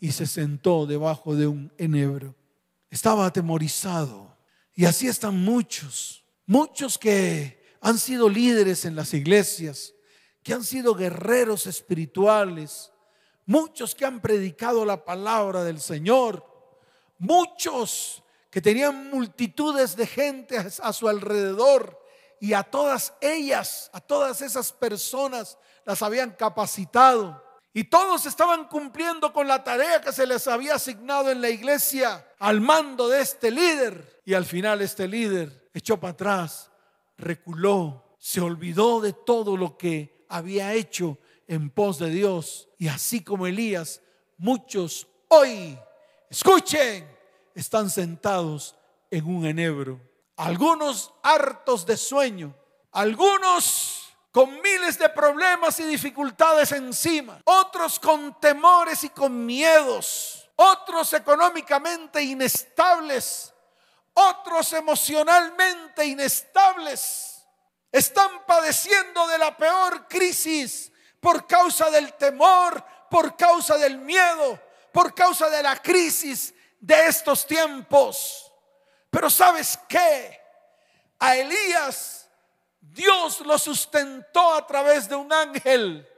y 0.00 0.12
se 0.12 0.26
sentó 0.26 0.86
debajo 0.86 1.36
de 1.36 1.46
un 1.46 1.72
enebro. 1.78 2.34
Estaba 2.90 3.26
atemorizado. 3.26 4.36
Y 4.74 4.84
así 4.86 5.06
están 5.06 5.36
muchos, 5.44 6.24
muchos 6.46 6.98
que 6.98 7.62
han 7.80 7.98
sido 7.98 8.28
líderes 8.28 8.84
en 8.84 8.96
las 8.96 9.12
iglesias, 9.12 9.92
que 10.42 10.54
han 10.54 10.64
sido 10.64 10.94
guerreros 10.94 11.66
espirituales, 11.66 12.90
muchos 13.44 13.94
que 13.94 14.04
han 14.04 14.20
predicado 14.20 14.84
la 14.84 15.04
palabra 15.04 15.62
del 15.62 15.80
Señor, 15.80 16.46
muchos 17.18 18.22
que 18.50 18.60
tenían 18.60 19.10
multitudes 19.10 19.96
de 19.96 20.06
gente 20.06 20.56
a 20.58 20.92
su 20.92 21.08
alrededor 21.08 22.01
y 22.42 22.54
a 22.54 22.64
todas 22.64 23.14
ellas, 23.20 23.88
a 23.92 24.00
todas 24.00 24.42
esas 24.42 24.72
personas 24.72 25.56
las 25.84 26.02
habían 26.02 26.32
capacitado 26.32 27.40
y 27.72 27.84
todos 27.84 28.26
estaban 28.26 28.66
cumpliendo 28.66 29.32
con 29.32 29.46
la 29.46 29.62
tarea 29.62 30.00
que 30.00 30.10
se 30.10 30.26
les 30.26 30.48
había 30.48 30.74
asignado 30.74 31.30
en 31.30 31.40
la 31.40 31.50
iglesia 31.50 32.26
al 32.40 32.60
mando 32.60 33.08
de 33.08 33.20
este 33.20 33.52
líder. 33.52 34.20
Y 34.24 34.34
al 34.34 34.44
final 34.44 34.82
este 34.82 35.06
líder 35.06 35.70
echó 35.72 36.00
para 36.00 36.14
atrás, 36.14 36.72
reculó, 37.16 38.16
se 38.18 38.40
olvidó 38.40 39.00
de 39.00 39.12
todo 39.12 39.56
lo 39.56 39.78
que 39.78 40.26
había 40.28 40.74
hecho 40.74 41.18
en 41.46 41.70
pos 41.70 42.00
de 42.00 42.10
Dios. 42.10 42.68
Y 42.76 42.88
así 42.88 43.22
como 43.22 43.46
Elías, 43.46 44.02
muchos 44.36 45.06
hoy, 45.28 45.78
escuchen, 46.28 47.08
están 47.54 47.88
sentados 47.88 48.74
en 49.12 49.26
un 49.26 49.46
enebro. 49.46 50.00
Algunos 50.42 51.14
hartos 51.22 51.86
de 51.86 51.96
sueño, 51.96 52.52
algunos 52.90 54.12
con 54.32 54.60
miles 54.60 54.98
de 54.98 55.08
problemas 55.08 55.78
y 55.78 55.84
dificultades 55.84 56.72
encima, 56.72 57.40
otros 57.44 58.00
con 58.00 58.40
temores 58.40 59.04
y 59.04 59.10
con 59.10 59.46
miedos, 59.46 60.50
otros 60.56 61.12
económicamente 61.12 62.20
inestables, 62.24 63.54
otros 64.14 64.72
emocionalmente 64.72 66.06
inestables, 66.06 67.46
están 67.92 68.44
padeciendo 68.44 69.28
de 69.28 69.38
la 69.38 69.56
peor 69.56 70.08
crisis 70.08 70.90
por 71.20 71.46
causa 71.46 71.88
del 71.88 72.14
temor, 72.14 72.84
por 73.08 73.36
causa 73.36 73.78
del 73.78 73.96
miedo, 73.98 74.60
por 74.92 75.14
causa 75.14 75.48
de 75.48 75.62
la 75.62 75.80
crisis 75.80 76.52
de 76.80 77.06
estos 77.06 77.46
tiempos. 77.46 78.51
Pero 79.12 79.28
¿sabes 79.28 79.78
qué? 79.86 80.40
A 81.18 81.36
Elías 81.36 82.30
Dios 82.80 83.40
lo 83.40 83.58
sustentó 83.58 84.54
a 84.54 84.66
través 84.66 85.06
de 85.06 85.14
un 85.14 85.30
ángel. 85.30 86.08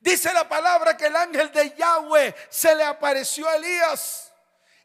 Dice 0.00 0.32
la 0.32 0.48
palabra 0.48 0.96
que 0.96 1.06
el 1.06 1.16
ángel 1.16 1.50
de 1.50 1.74
Yahweh 1.74 2.34
se 2.48 2.76
le 2.76 2.84
apareció 2.84 3.48
a 3.48 3.56
Elías 3.56 4.32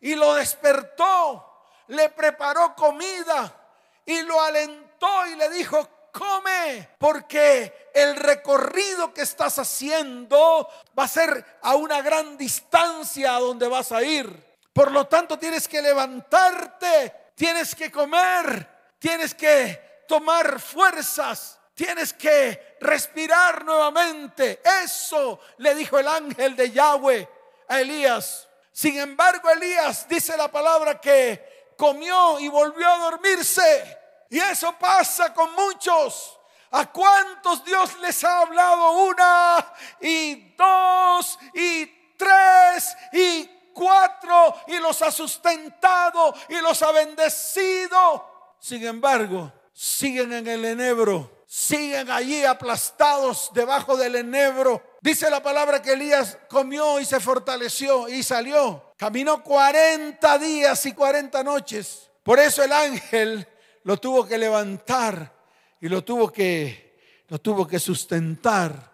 y 0.01 0.15
lo 0.15 0.33
despertó, 0.33 1.63
le 1.87 2.09
preparó 2.09 2.75
comida 2.75 3.55
y 4.03 4.23
lo 4.23 4.41
alentó 4.41 5.27
y 5.27 5.35
le 5.35 5.49
dijo, 5.51 5.87
come, 6.11 6.89
porque 6.97 7.91
el 7.93 8.15
recorrido 8.15 9.13
que 9.13 9.21
estás 9.21 9.59
haciendo 9.59 10.67
va 10.97 11.03
a 11.03 11.07
ser 11.07 11.59
a 11.61 11.75
una 11.75 12.01
gran 12.01 12.37
distancia 12.37 13.35
a 13.35 13.39
donde 13.39 13.67
vas 13.67 13.91
a 13.91 14.01
ir. 14.01 14.46
Por 14.77 14.91
lo 14.91 15.07
tanto, 15.07 15.39
tienes 15.39 15.67
que 15.67 15.81
levantarte, 15.81 17.31
tienes 17.33 17.73
que 17.73 17.91
comer, 17.91 18.93
tienes 18.99 19.33
que 19.33 20.03
tomar 20.07 20.59
fuerzas, 20.59 21.57
tienes 21.73 22.13
que 22.13 22.77
respirar 22.79 23.65
nuevamente. 23.65 24.61
Eso 24.83 25.39
le 25.57 25.73
dijo 25.73 25.97
el 25.97 26.07
ángel 26.07 26.55
de 26.55 26.69
Yahweh 26.69 27.27
a 27.67 27.81
Elías. 27.81 28.47
Sin 28.71 28.99
embargo, 28.99 29.49
Elías 29.49 30.07
dice 30.07 30.37
la 30.37 30.47
palabra 30.47 31.01
que 31.01 31.73
comió 31.75 32.39
y 32.39 32.47
volvió 32.47 32.87
a 32.87 32.99
dormirse. 32.99 33.97
Y 34.29 34.37
eso 34.37 34.75
pasa 34.77 35.33
con 35.33 35.53
muchos. 35.55 36.39
¿A 36.69 36.85
cuántos 36.85 37.65
Dios 37.65 37.97
les 37.97 38.23
ha 38.23 38.41
hablado 38.41 38.91
una 38.91 39.73
y 40.01 40.53
dos 40.55 41.39
y 41.55 42.13
tres 42.15 42.95
y 43.11 43.56
cuatro 43.77 44.55
y 44.67 44.79
los 44.79 45.01
ha 45.03 45.11
sustentado 45.11 46.33
y 46.49 46.55
los 46.55 46.81
ha 46.81 46.91
bendecido. 46.91 48.55
Sin 48.59 48.83
embargo, 48.85 49.53
siguen 49.71 50.33
en 50.33 50.47
el 50.47 50.65
enebro, 50.65 51.43
siguen 51.45 52.09
allí 52.09 52.43
aplastados 52.43 53.51
debajo 53.53 53.95
del 53.95 54.15
enebro. 54.15 54.81
Dice 55.01 55.29
la 55.29 55.43
palabra 55.43 55.81
que 55.81 55.93
Elías 55.93 56.39
comió 56.49 56.99
y 56.99 57.05
se 57.05 57.19
fortaleció 57.19 58.09
y 58.09 58.23
salió. 58.23 58.93
Caminó 58.97 59.43
40 59.43 60.37
días 60.39 60.85
y 60.87 60.93
40 60.93 61.43
noches. 61.43 62.09
Por 62.23 62.39
eso 62.39 62.63
el 62.63 62.73
ángel 62.73 63.47
lo 63.83 63.97
tuvo 63.97 64.25
que 64.27 64.37
levantar 64.37 65.33
y 65.79 65.87
lo 65.87 66.03
tuvo 66.03 66.31
que 66.31 66.87
lo 67.29 67.39
tuvo 67.39 67.67
que 67.67 67.77
sustentar 67.77 68.91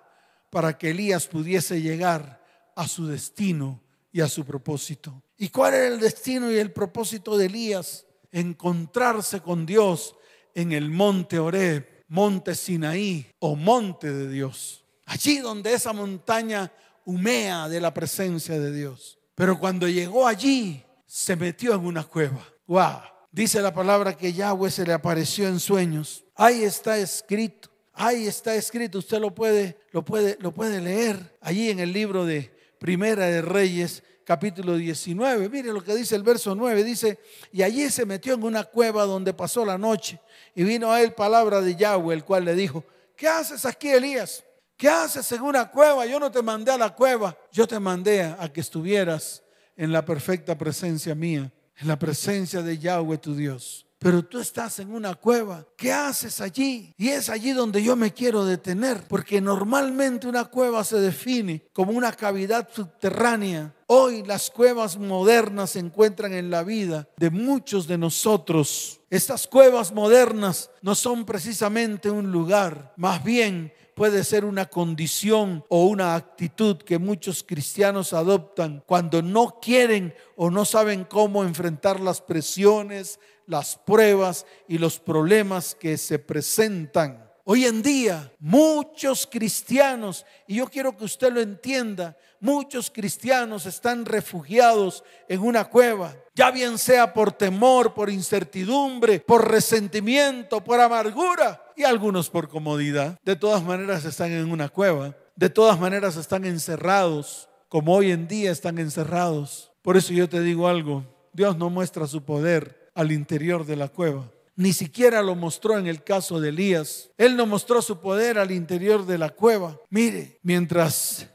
para 0.49 0.77
que 0.77 0.89
Elías 0.89 1.27
pudiese 1.27 1.81
llegar 1.81 2.41
a 2.75 2.87
su 2.87 3.07
destino 3.07 3.82
y 4.13 4.21
a 4.21 4.29
su 4.29 4.45
propósito. 4.45 5.21
¿Y 5.37 5.49
cuál 5.49 5.73
era 5.73 5.87
el 5.87 5.99
destino 5.99 6.49
y 6.49 6.57
el 6.57 6.71
propósito 6.71 7.35
de 7.35 7.47
Elías? 7.47 8.05
Encontrarse 8.31 9.41
con 9.41 9.65
Dios 9.65 10.15
en 10.53 10.71
el 10.71 10.89
monte 10.89 11.39
Oreb, 11.39 12.05
monte 12.07 12.53
Sinaí 12.55 13.25
o 13.39 13.55
monte 13.55 14.13
de 14.13 14.29
Dios. 14.29 14.85
Allí 15.05 15.39
donde 15.39 15.73
esa 15.73 15.91
montaña 15.91 16.71
humea 17.05 17.67
de 17.67 17.81
la 17.81 17.93
presencia 17.93 18.57
de 18.59 18.71
Dios. 18.71 19.19
Pero 19.35 19.59
cuando 19.59 19.87
llegó 19.87 20.27
allí, 20.27 20.83
se 21.07 21.35
metió 21.35 21.73
en 21.73 21.85
una 21.85 22.03
cueva. 22.03 22.45
¡Wow! 22.67 23.01
Dice 23.31 23.61
la 23.61 23.73
palabra 23.73 24.15
que 24.15 24.31
Yahweh 24.31 24.69
se 24.69 24.85
le 24.85 24.93
apareció 24.93 25.47
en 25.47 25.59
sueños. 25.59 26.23
Ahí 26.35 26.63
está 26.63 26.99
escrito. 26.99 27.69
Ahí 27.93 28.27
está 28.27 28.53
escrito. 28.53 28.99
Usted 28.99 29.19
lo 29.19 29.33
puede, 29.33 29.79
lo 29.91 30.05
puede, 30.05 30.37
lo 30.39 30.53
puede 30.53 30.79
leer 30.79 31.35
allí 31.41 31.71
en 31.71 31.79
el 31.79 31.91
libro 31.91 32.25
de 32.25 32.53
Primera 32.83 33.27
de 33.27 33.41
Reyes, 33.41 34.03
capítulo 34.25 34.75
19. 34.75 35.47
Mire 35.47 35.71
lo 35.71 35.81
que 35.81 35.95
dice 35.95 36.17
el 36.17 36.21
verso 36.21 36.53
9. 36.53 36.83
Dice, 36.83 37.17
y 37.53 37.61
allí 37.61 37.89
se 37.89 38.05
metió 38.05 38.33
en 38.33 38.43
una 38.43 38.65
cueva 38.65 39.05
donde 39.05 39.33
pasó 39.33 39.63
la 39.63 39.77
noche. 39.77 40.19
Y 40.53 40.65
vino 40.65 40.91
a 40.91 41.01
él 41.01 41.13
palabra 41.13 41.61
de 41.61 41.77
Yahweh, 41.77 42.13
el 42.13 42.25
cual 42.25 42.43
le 42.43 42.53
dijo, 42.55 42.83
¿qué 43.15 43.29
haces 43.29 43.63
aquí, 43.65 43.87
Elías? 43.87 44.43
¿Qué 44.75 44.89
haces 44.89 45.31
en 45.31 45.43
una 45.43 45.71
cueva? 45.71 46.05
Yo 46.05 46.19
no 46.19 46.29
te 46.29 46.41
mandé 46.41 46.73
a 46.73 46.77
la 46.77 46.93
cueva, 46.93 47.37
yo 47.53 47.65
te 47.65 47.79
mandé 47.79 48.23
a 48.23 48.51
que 48.51 48.59
estuvieras 48.59 49.43
en 49.77 49.93
la 49.93 50.03
perfecta 50.03 50.57
presencia 50.57 51.15
mía, 51.15 51.53
en 51.77 51.87
la 51.87 51.97
presencia 51.97 52.61
de 52.61 52.77
Yahweh 52.79 53.17
tu 53.17 53.33
Dios 53.33 53.87
pero 54.03 54.23
tú 54.23 54.39
estás 54.39 54.79
en 54.79 54.93
una 54.93 55.15
cueva. 55.15 55.65
¿Qué 55.77 55.91
haces 55.93 56.41
allí? 56.41 56.93
Y 56.97 57.09
es 57.09 57.29
allí 57.29 57.53
donde 57.53 57.81
yo 57.81 57.95
me 57.95 58.13
quiero 58.13 58.43
detener, 58.43 59.05
porque 59.07 59.39
normalmente 59.39 60.27
una 60.27 60.45
cueva 60.45 60.83
se 60.83 60.99
define 60.99 61.65
como 61.71 61.93
una 61.93 62.11
cavidad 62.11 62.67
subterránea. 62.71 63.73
Hoy 63.87 64.23
las 64.23 64.49
cuevas 64.49 64.97
modernas 64.97 65.71
se 65.71 65.79
encuentran 65.79 66.33
en 66.33 66.49
la 66.49 66.63
vida 66.63 67.07
de 67.15 67.29
muchos 67.29 67.87
de 67.87 67.97
nosotros. 67.97 68.99
Estas 69.09 69.47
cuevas 69.47 69.93
modernas 69.93 70.69
no 70.81 70.95
son 70.95 71.25
precisamente 71.25 72.09
un 72.09 72.31
lugar, 72.31 72.93
más 72.97 73.23
bien 73.23 73.71
puede 73.95 74.23
ser 74.23 74.45
una 74.45 74.65
condición 74.65 75.63
o 75.69 75.85
una 75.85 76.15
actitud 76.15 76.77
que 76.77 76.97
muchos 76.97 77.43
cristianos 77.43 78.13
adoptan 78.13 78.83
cuando 78.85 79.21
no 79.21 79.59
quieren 79.61 80.13
o 80.35 80.49
no 80.49 80.65
saben 80.65 81.03
cómo 81.03 81.43
enfrentar 81.43 81.99
las 81.99 82.21
presiones, 82.21 83.19
las 83.47 83.77
pruebas 83.77 84.45
y 84.67 84.77
los 84.77 84.99
problemas 84.99 85.75
que 85.75 85.97
se 85.97 86.19
presentan. 86.19 87.23
Hoy 87.45 87.65
en 87.65 87.81
día 87.81 88.31
muchos 88.39 89.27
cristianos, 89.29 90.25
y 90.47 90.55
yo 90.55 90.67
quiero 90.67 90.95
que 90.95 91.03
usted 91.03 91.31
lo 91.33 91.41
entienda, 91.41 92.15
muchos 92.39 92.89
cristianos 92.89 93.65
están 93.65 94.05
refugiados 94.05 95.03
en 95.27 95.41
una 95.41 95.65
cueva, 95.65 96.15
ya 96.35 96.51
bien 96.51 96.77
sea 96.77 97.13
por 97.13 97.33
temor, 97.33 97.93
por 97.93 98.09
incertidumbre, 98.09 99.19
por 99.19 99.51
resentimiento, 99.51 100.63
por 100.63 100.79
amargura 100.79 101.61
y 101.75 101.83
algunos 101.83 102.29
por 102.29 102.47
comodidad. 102.47 103.19
De 103.25 103.35
todas 103.35 103.61
maneras 103.61 104.05
están 104.05 104.31
en 104.31 104.49
una 104.49 104.69
cueva, 104.69 105.13
de 105.35 105.49
todas 105.49 105.77
maneras 105.77 106.15
están 106.15 106.45
encerrados, 106.45 107.49
como 107.67 107.93
hoy 107.93 108.11
en 108.11 108.29
día 108.29 108.51
están 108.51 108.77
encerrados. 108.77 109.73
Por 109.81 109.97
eso 109.97 110.13
yo 110.13 110.29
te 110.29 110.39
digo 110.39 110.69
algo, 110.69 111.03
Dios 111.33 111.57
no 111.57 111.69
muestra 111.69 112.07
su 112.07 112.23
poder 112.23 112.82
al 112.93 113.11
interior 113.11 113.65
de 113.65 113.75
la 113.75 113.87
cueva. 113.87 114.31
Ni 114.55 114.71
siquiera 114.71 115.21
lo 115.23 115.35
mostró 115.35 115.79
en 115.79 115.87
el 115.87 116.03
caso 116.03 116.39
de 116.39 116.49
Elías. 116.49 117.09
Él 117.17 117.35
no 117.35 117.45
mostró 117.45 117.81
su 117.81 117.99
poder 117.99 118.37
al 118.37 118.51
interior 118.51 119.05
de 119.05 119.17
la 119.17 119.29
cueva. 119.29 119.79
Mire, 119.89 120.39
mientras 120.43 121.27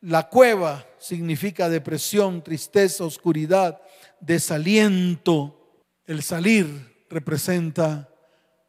la 0.00 0.28
cueva 0.28 0.86
significa 0.98 1.68
depresión, 1.68 2.42
tristeza, 2.42 3.04
oscuridad, 3.04 3.80
desaliento, 4.20 5.82
el 6.06 6.22
salir 6.22 7.06
representa 7.08 8.10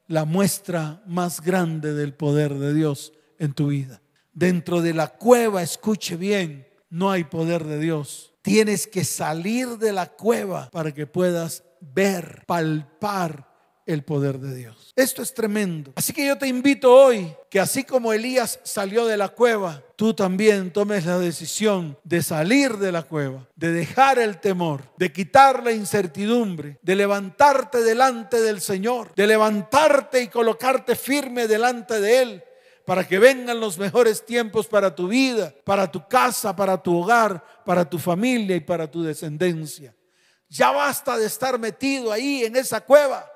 la 0.08 0.26
muestra 0.26 1.04
más 1.06 1.42
grande 1.42 1.94
del 1.94 2.14
poder 2.14 2.56
de 2.56 2.74
Dios 2.74 3.14
en 3.38 3.54
tu 3.54 3.68
vida. 3.68 4.02
Dentro 4.34 4.82
de 4.82 4.94
la 4.94 5.10
cueva, 5.10 5.62
escuche 5.62 6.16
bien, 6.16 6.68
no 6.90 7.12
hay 7.12 7.26
poder 7.26 7.66
de 7.66 7.80
Dios. 7.80 8.34
Tienes 8.42 8.88
que 8.88 9.04
salir 9.04 9.78
de 9.78 9.92
la 9.92 10.08
cueva 10.08 10.70
para 10.72 10.94
que 10.94 11.06
puedas 11.06 11.64
ver, 11.82 12.44
palpar 12.46 13.50
el 13.90 14.04
poder 14.04 14.38
de 14.38 14.56
Dios. 14.56 14.94
Esto 14.96 15.24
es 15.24 15.34
tremendo. 15.34 15.94
Así 15.96 16.14
que 16.14 16.28
yo 16.28 16.38
te 16.38 16.48
invito 16.48 16.94
hoy 16.94 17.34
que 17.50 17.60
así 17.60 17.84
como 17.84 18.14
Elías 18.14 18.60
salió 18.64 19.08
de 19.08 19.18
la 19.18 19.30
cueva, 19.30 19.82
tú 19.96 20.14
también 20.14 20.72
tomes 20.72 21.08
la 21.08 21.18
decisión 21.18 21.98
de 22.04 22.22
salir 22.22 22.78
de 22.78 22.92
la 22.92 23.02
cueva, 23.02 23.48
de 23.56 23.72
dejar 23.72 24.20
el 24.20 24.40
temor, 24.40 24.84
de 24.98 25.12
quitar 25.12 25.64
la 25.64 25.72
incertidumbre, 25.72 26.78
de 26.84 26.96
levantarte 26.96 27.82
delante 27.82 28.40
del 28.40 28.62
Señor, 28.62 29.12
de 29.16 29.26
levantarte 29.26 30.22
y 30.22 30.28
colocarte 30.28 30.96
firme 30.96 31.48
delante 31.48 32.00
de 32.00 32.22
Él 32.22 32.44
para 32.86 33.08
que 33.08 33.20
vengan 33.20 33.60
los 33.60 33.78
mejores 33.78 34.26
tiempos 34.26 34.66
para 34.66 34.96
tu 34.96 35.08
vida, 35.08 35.54
para 35.64 35.92
tu 35.92 36.08
casa, 36.08 36.56
para 36.56 36.82
tu 36.82 36.96
hogar, 36.96 37.44
para 37.64 37.88
tu 37.88 38.00
familia 38.00 38.56
y 38.56 38.62
para 38.62 38.90
tu 38.90 39.04
descendencia. 39.04 39.94
Ya 40.50 40.72
basta 40.72 41.18
de 41.18 41.28
estar 41.28 41.58
metido 41.60 42.12
ahí 42.12 42.44
en 42.44 42.56
esa 42.56 42.82
cueva. 42.82 43.32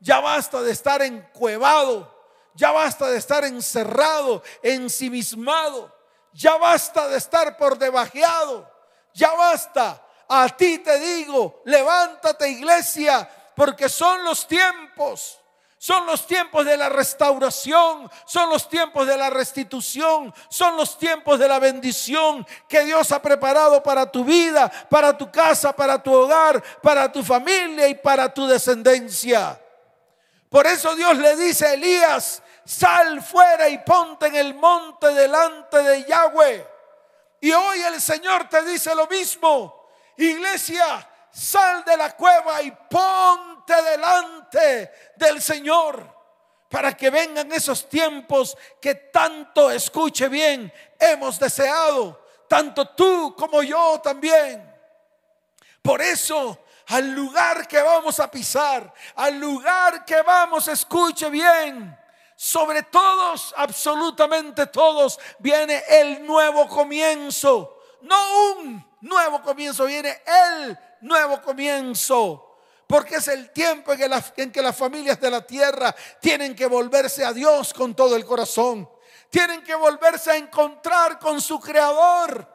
Ya 0.00 0.20
basta 0.20 0.62
de 0.62 0.70
estar 0.70 1.02
encuevado. 1.02 2.12
Ya 2.54 2.70
basta 2.70 3.08
de 3.08 3.18
estar 3.18 3.44
encerrado, 3.44 4.42
ensimismado. 4.62 5.92
Ya 6.32 6.56
basta 6.56 7.08
de 7.08 7.18
estar 7.18 7.56
por 7.56 7.76
debajeado. 7.76 8.70
Ya 9.12 9.32
basta. 9.32 10.00
A 10.28 10.48
ti 10.48 10.78
te 10.78 10.98
digo, 10.98 11.62
levántate 11.64 12.48
iglesia, 12.48 13.28
porque 13.54 13.88
son 13.88 14.24
los 14.24 14.46
tiempos. 14.46 15.40
Son 15.84 16.06
los 16.06 16.26
tiempos 16.26 16.64
de 16.64 16.78
la 16.78 16.88
restauración, 16.88 18.10
son 18.24 18.48
los 18.48 18.70
tiempos 18.70 19.06
de 19.06 19.18
la 19.18 19.28
restitución, 19.28 20.32
son 20.48 20.78
los 20.78 20.96
tiempos 20.96 21.38
de 21.38 21.46
la 21.46 21.58
bendición 21.58 22.46
que 22.66 22.86
Dios 22.86 23.12
ha 23.12 23.20
preparado 23.20 23.82
para 23.82 24.10
tu 24.10 24.24
vida, 24.24 24.72
para 24.88 25.14
tu 25.14 25.30
casa, 25.30 25.76
para 25.76 26.02
tu 26.02 26.10
hogar, 26.10 26.64
para 26.80 27.12
tu 27.12 27.22
familia 27.22 27.86
y 27.86 27.96
para 27.96 28.32
tu 28.32 28.46
descendencia. 28.46 29.60
Por 30.48 30.66
eso 30.66 30.96
Dios 30.96 31.18
le 31.18 31.36
dice 31.36 31.66
a 31.66 31.74
Elías, 31.74 32.42
sal 32.64 33.20
fuera 33.20 33.68
y 33.68 33.76
ponte 33.76 34.28
en 34.28 34.36
el 34.36 34.54
monte 34.54 35.08
delante 35.08 35.82
de 35.82 36.02
Yahweh. 36.06 36.66
Y 37.42 37.52
hoy 37.52 37.82
el 37.82 38.00
Señor 38.00 38.48
te 38.48 38.62
dice 38.62 38.94
lo 38.94 39.06
mismo. 39.06 39.90
Iglesia, 40.16 41.06
sal 41.30 41.84
de 41.84 41.94
la 41.98 42.16
cueva 42.16 42.62
y 42.62 42.70
ponte 42.70 43.74
delante 43.82 44.43
del 45.16 45.40
Señor 45.40 46.14
para 46.68 46.96
que 46.96 47.08
vengan 47.10 47.52
esos 47.52 47.88
tiempos 47.88 48.56
que 48.80 48.94
tanto, 48.94 49.70
escuche 49.70 50.28
bien, 50.28 50.72
hemos 50.98 51.38
deseado, 51.38 52.26
tanto 52.48 52.88
tú 52.88 53.34
como 53.36 53.62
yo 53.62 54.00
también. 54.02 54.74
Por 55.80 56.02
eso, 56.02 56.64
al 56.88 57.12
lugar 57.12 57.68
que 57.68 57.80
vamos 57.80 58.18
a 58.18 58.30
pisar, 58.30 58.92
al 59.14 59.38
lugar 59.38 60.04
que 60.04 60.20
vamos, 60.22 60.66
escuche 60.66 61.30
bien, 61.30 61.96
sobre 62.34 62.82
todos, 62.82 63.54
absolutamente 63.56 64.66
todos, 64.66 65.20
viene 65.38 65.82
el 65.88 66.26
nuevo 66.26 66.66
comienzo. 66.66 67.78
No 68.02 68.52
un 68.52 68.84
nuevo 69.02 69.40
comienzo, 69.42 69.84
viene 69.84 70.22
el 70.26 70.78
nuevo 71.02 71.40
comienzo. 71.40 72.53
Porque 72.86 73.16
es 73.16 73.28
el 73.28 73.50
tiempo 73.50 73.92
en 73.92 73.98
que, 73.98 74.42
en 74.42 74.52
que 74.52 74.62
las 74.62 74.76
familias 74.76 75.20
de 75.20 75.30
la 75.30 75.46
tierra 75.46 75.94
tienen 76.20 76.54
que 76.54 76.66
volverse 76.66 77.24
a 77.24 77.32
Dios 77.32 77.72
con 77.72 77.94
todo 77.94 78.16
el 78.16 78.24
corazón. 78.24 78.88
Tienen 79.30 79.62
que 79.62 79.74
volverse 79.74 80.30
a 80.30 80.36
encontrar 80.36 81.18
con 81.18 81.40
su 81.40 81.58
creador. 81.58 82.54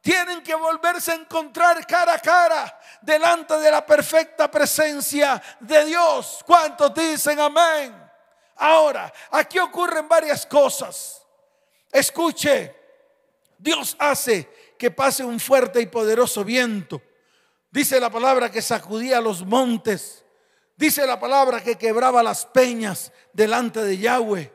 Tienen 0.00 0.42
que 0.42 0.54
volverse 0.54 1.12
a 1.12 1.14
encontrar 1.14 1.86
cara 1.86 2.14
a 2.14 2.18
cara 2.18 2.80
delante 3.00 3.58
de 3.58 3.70
la 3.70 3.84
perfecta 3.86 4.50
presencia 4.50 5.42
de 5.60 5.86
Dios. 5.86 6.40
¿Cuántos 6.44 6.92
dicen 6.94 7.40
amén? 7.40 8.04
Ahora, 8.56 9.12
aquí 9.30 9.58
ocurren 9.58 10.06
varias 10.06 10.44
cosas. 10.46 11.22
Escuche, 11.90 12.74
Dios 13.58 13.96
hace 13.98 14.74
que 14.78 14.90
pase 14.90 15.24
un 15.24 15.40
fuerte 15.40 15.80
y 15.80 15.86
poderoso 15.86 16.44
viento. 16.44 17.00
Dice 17.74 17.98
la 17.98 18.08
palabra 18.08 18.52
que 18.52 18.62
sacudía 18.62 19.20
los 19.20 19.44
montes. 19.44 20.24
Dice 20.76 21.04
la 21.08 21.18
palabra 21.18 21.60
que 21.60 21.74
quebraba 21.74 22.22
las 22.22 22.46
peñas 22.46 23.10
delante 23.32 23.82
de 23.82 23.98
Yahweh. 23.98 24.52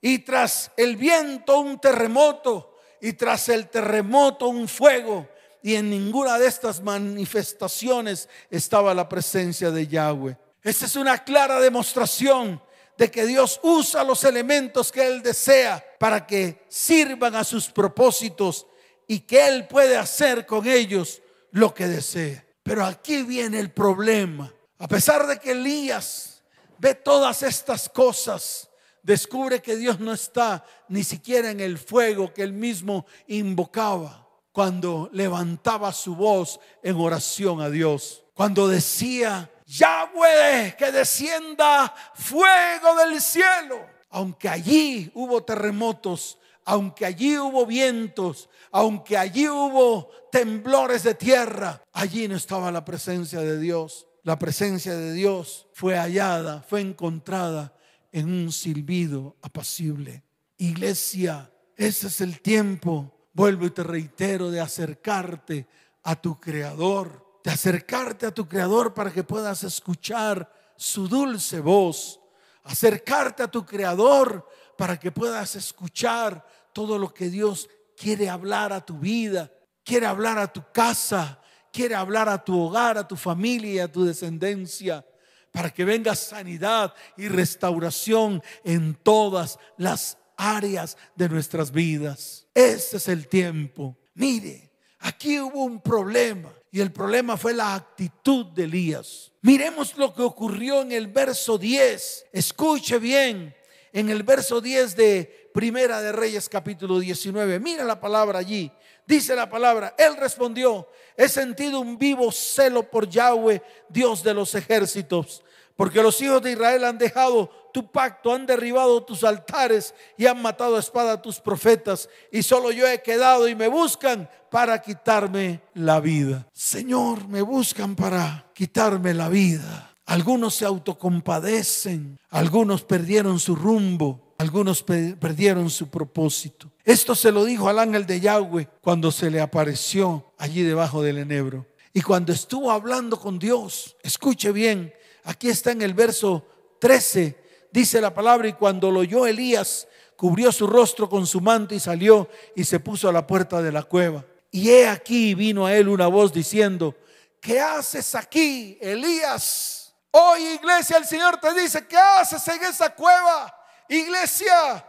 Y 0.00 0.20
tras 0.20 0.72
el 0.78 0.96
viento 0.96 1.60
un 1.60 1.78
terremoto. 1.78 2.78
Y 2.98 3.12
tras 3.12 3.50
el 3.50 3.68
terremoto 3.68 4.48
un 4.48 4.68
fuego. 4.68 5.28
Y 5.62 5.74
en 5.74 5.90
ninguna 5.90 6.38
de 6.38 6.46
estas 6.46 6.80
manifestaciones 6.80 8.26
estaba 8.48 8.94
la 8.94 9.06
presencia 9.06 9.70
de 9.70 9.86
Yahweh. 9.86 10.38
Esta 10.62 10.86
es 10.86 10.96
una 10.96 11.22
clara 11.22 11.60
demostración 11.60 12.62
de 12.96 13.10
que 13.10 13.26
Dios 13.26 13.60
usa 13.62 14.02
los 14.02 14.24
elementos 14.24 14.90
que 14.90 15.06
Él 15.06 15.20
desea 15.20 15.84
para 15.98 16.26
que 16.26 16.64
sirvan 16.70 17.34
a 17.34 17.44
sus 17.44 17.68
propósitos 17.68 18.66
y 19.06 19.20
que 19.20 19.46
Él 19.46 19.68
puede 19.68 19.98
hacer 19.98 20.46
con 20.46 20.66
ellos 20.66 21.20
lo 21.52 21.74
que 21.74 21.86
desea. 21.86 22.44
Pero 22.62 22.84
aquí 22.84 23.22
viene 23.22 23.58
el 23.58 23.70
problema. 23.70 24.52
A 24.78 24.88
pesar 24.88 25.26
de 25.26 25.38
que 25.38 25.52
Elías 25.52 26.42
ve 26.78 26.94
todas 26.94 27.42
estas 27.42 27.88
cosas, 27.88 28.70
descubre 29.02 29.60
que 29.60 29.76
Dios 29.76 30.00
no 30.00 30.12
está 30.12 30.64
ni 30.88 31.04
siquiera 31.04 31.50
en 31.50 31.60
el 31.60 31.78
fuego 31.78 32.32
que 32.32 32.42
él 32.42 32.52
mismo 32.52 33.06
invocaba 33.26 34.28
cuando 34.52 35.08
levantaba 35.12 35.92
su 35.92 36.16
voz 36.16 36.60
en 36.82 36.96
oración 36.96 37.60
a 37.60 37.70
Dios. 37.70 38.24
Cuando 38.34 38.68
decía, 38.68 39.50
Yahweh, 39.66 40.74
que 40.76 40.90
descienda 40.90 41.94
fuego 42.14 42.94
del 42.96 43.20
cielo. 43.20 43.86
Aunque 44.10 44.48
allí 44.48 45.10
hubo 45.14 45.44
terremotos, 45.44 46.38
aunque 46.64 47.06
allí 47.06 47.36
hubo 47.38 47.66
vientos, 47.66 48.48
aunque 48.70 49.16
allí 49.16 49.48
hubo 49.48 50.10
temblores 50.30 51.02
de 51.02 51.14
tierra, 51.14 51.82
allí 51.92 52.28
no 52.28 52.36
estaba 52.36 52.70
la 52.70 52.84
presencia 52.84 53.40
de 53.40 53.58
Dios. 53.58 54.06
La 54.22 54.38
presencia 54.38 54.94
de 54.94 55.12
Dios 55.12 55.66
fue 55.72 55.96
hallada, 55.96 56.62
fue 56.62 56.80
encontrada 56.80 57.74
en 58.12 58.26
un 58.26 58.52
silbido 58.52 59.36
apacible. 59.42 60.22
Iglesia, 60.58 61.50
ese 61.76 62.08
es 62.08 62.20
el 62.20 62.40
tiempo, 62.40 63.28
vuelvo 63.32 63.66
y 63.66 63.70
te 63.70 63.82
reitero, 63.82 64.50
de 64.50 64.60
acercarte 64.60 65.66
a 66.02 66.20
tu 66.20 66.38
Creador 66.38 67.30
de 67.42 67.50
acercarte 67.50 68.26
a 68.26 68.34
tu 68.34 68.46
Creador 68.46 68.94
para 68.94 69.12
que 69.12 69.24
puedas 69.24 69.64
escuchar 69.64 70.52
su 70.76 71.08
dulce 71.08 71.60
voz, 71.60 72.20
acercarte 72.64 73.42
a 73.42 73.50
tu 73.50 73.64
Creador 73.64 74.46
para 74.80 74.98
que 74.98 75.12
puedas 75.12 75.56
escuchar 75.56 76.42
todo 76.72 76.96
lo 76.96 77.12
que 77.12 77.28
Dios 77.28 77.68
quiere 77.94 78.30
hablar 78.30 78.72
a 78.72 78.80
tu 78.80 78.98
vida, 78.98 79.52
quiere 79.84 80.06
hablar 80.06 80.38
a 80.38 80.50
tu 80.50 80.64
casa, 80.72 81.38
quiere 81.70 81.94
hablar 81.94 82.30
a 82.30 82.42
tu 82.42 82.58
hogar, 82.58 82.96
a 82.96 83.06
tu 83.06 83.14
familia 83.14 83.74
y 83.74 83.78
a 83.80 83.92
tu 83.92 84.06
descendencia, 84.06 85.04
para 85.52 85.68
que 85.68 85.84
venga 85.84 86.14
sanidad 86.14 86.94
y 87.18 87.28
restauración 87.28 88.42
en 88.64 88.94
todas 88.94 89.58
las 89.76 90.16
áreas 90.38 90.96
de 91.14 91.28
nuestras 91.28 91.70
vidas. 91.72 92.46
Este 92.54 92.96
es 92.96 93.08
el 93.08 93.28
tiempo. 93.28 93.98
Mire, 94.14 94.72
aquí 95.00 95.38
hubo 95.40 95.62
un 95.62 95.82
problema. 95.82 96.54
Y 96.72 96.80
el 96.80 96.90
problema 96.90 97.36
fue 97.36 97.52
la 97.52 97.74
actitud 97.74 98.46
de 98.46 98.64
Elías. 98.64 99.30
Miremos 99.42 99.94
lo 99.98 100.14
que 100.14 100.22
ocurrió 100.22 100.80
en 100.80 100.92
el 100.92 101.08
verso 101.08 101.58
10. 101.58 102.28
Escuche 102.32 102.98
bien, 102.98 103.54
en 103.92 104.10
el 104.10 104.22
verso 104.22 104.60
10 104.60 104.96
de 104.96 105.50
Primera 105.52 106.00
de 106.00 106.12
Reyes 106.12 106.48
capítulo 106.48 106.98
19. 106.98 107.58
Mira 107.60 107.84
la 107.84 108.00
palabra 108.00 108.38
allí. 108.38 108.70
Dice 109.06 109.34
la 109.34 109.50
palabra, 109.50 109.94
él 109.98 110.16
respondió, 110.16 110.88
he 111.16 111.28
sentido 111.28 111.80
un 111.80 111.98
vivo 111.98 112.30
celo 112.30 112.88
por 112.88 113.08
Yahweh, 113.08 113.60
Dios 113.88 114.22
de 114.22 114.32
los 114.34 114.54
ejércitos, 114.54 115.42
porque 115.74 116.02
los 116.02 116.20
hijos 116.20 116.40
de 116.42 116.52
Israel 116.52 116.84
han 116.84 116.96
dejado 116.96 117.50
tu 117.72 117.90
pacto, 117.90 118.32
han 118.32 118.46
derribado 118.46 119.02
tus 119.02 119.24
altares 119.24 119.94
y 120.16 120.26
han 120.26 120.40
matado 120.40 120.76
a 120.76 120.80
espada 120.80 121.12
a 121.14 121.22
tus 121.22 121.40
profetas, 121.40 122.08
y 122.30 122.44
solo 122.44 122.70
yo 122.70 122.86
he 122.86 123.02
quedado 123.02 123.48
y 123.48 123.56
me 123.56 123.66
buscan 123.66 124.30
para 124.48 124.80
quitarme 124.80 125.60
la 125.74 125.98
vida. 125.98 126.46
Señor, 126.52 127.26
me 127.26 127.42
buscan 127.42 127.96
para 127.96 128.46
quitarme 128.54 129.12
la 129.12 129.28
vida. 129.28 129.89
Algunos 130.10 130.56
se 130.56 130.64
autocompadecen, 130.64 132.18
algunos 132.30 132.82
perdieron 132.82 133.38
su 133.38 133.54
rumbo, 133.54 134.34
algunos 134.38 134.82
perdieron 134.82 135.70
su 135.70 135.88
propósito. 135.88 136.68
Esto 136.84 137.14
se 137.14 137.30
lo 137.30 137.44
dijo 137.44 137.68
al 137.68 137.78
ángel 137.78 138.06
de 138.06 138.18
Yahweh 138.18 138.68
cuando 138.80 139.12
se 139.12 139.30
le 139.30 139.40
apareció 139.40 140.32
allí 140.36 140.64
debajo 140.64 141.00
del 141.00 141.18
enebro. 141.18 141.64
Y 141.92 142.00
cuando 142.00 142.32
estuvo 142.32 142.72
hablando 142.72 143.20
con 143.20 143.38
Dios, 143.38 143.96
escuche 144.02 144.50
bien, 144.50 144.92
aquí 145.22 145.48
está 145.48 145.70
en 145.70 145.82
el 145.82 145.94
verso 145.94 146.44
13, 146.80 147.68
dice 147.70 148.00
la 148.00 148.12
palabra, 148.12 148.48
y 148.48 148.54
cuando 148.54 148.90
lo 148.90 148.98
oyó 149.00 149.28
Elías, 149.28 149.86
cubrió 150.16 150.50
su 150.50 150.66
rostro 150.66 151.08
con 151.08 151.24
su 151.24 151.40
manto 151.40 151.72
y 151.72 151.78
salió 151.78 152.28
y 152.56 152.64
se 152.64 152.80
puso 152.80 153.08
a 153.08 153.12
la 153.12 153.28
puerta 153.28 153.62
de 153.62 153.70
la 153.70 153.84
cueva. 153.84 154.26
Y 154.50 154.70
he 154.70 154.88
aquí 154.88 155.36
vino 155.36 155.66
a 155.66 155.76
él 155.76 155.88
una 155.88 156.08
voz 156.08 156.32
diciendo, 156.32 156.96
¿qué 157.40 157.60
haces 157.60 158.16
aquí, 158.16 158.76
Elías? 158.80 159.79
Hoy, 160.12 160.44
iglesia, 160.44 160.96
el 160.96 161.06
Señor 161.06 161.38
te 161.38 161.52
dice, 161.54 161.86
¿qué 161.86 161.96
haces 161.96 162.46
en 162.48 162.62
esa 162.64 162.94
cueva? 162.94 163.54
Iglesia, 163.88 164.84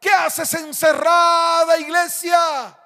¿qué 0.00 0.10
haces 0.10 0.54
encerrada, 0.54 1.76
iglesia? 1.78 2.76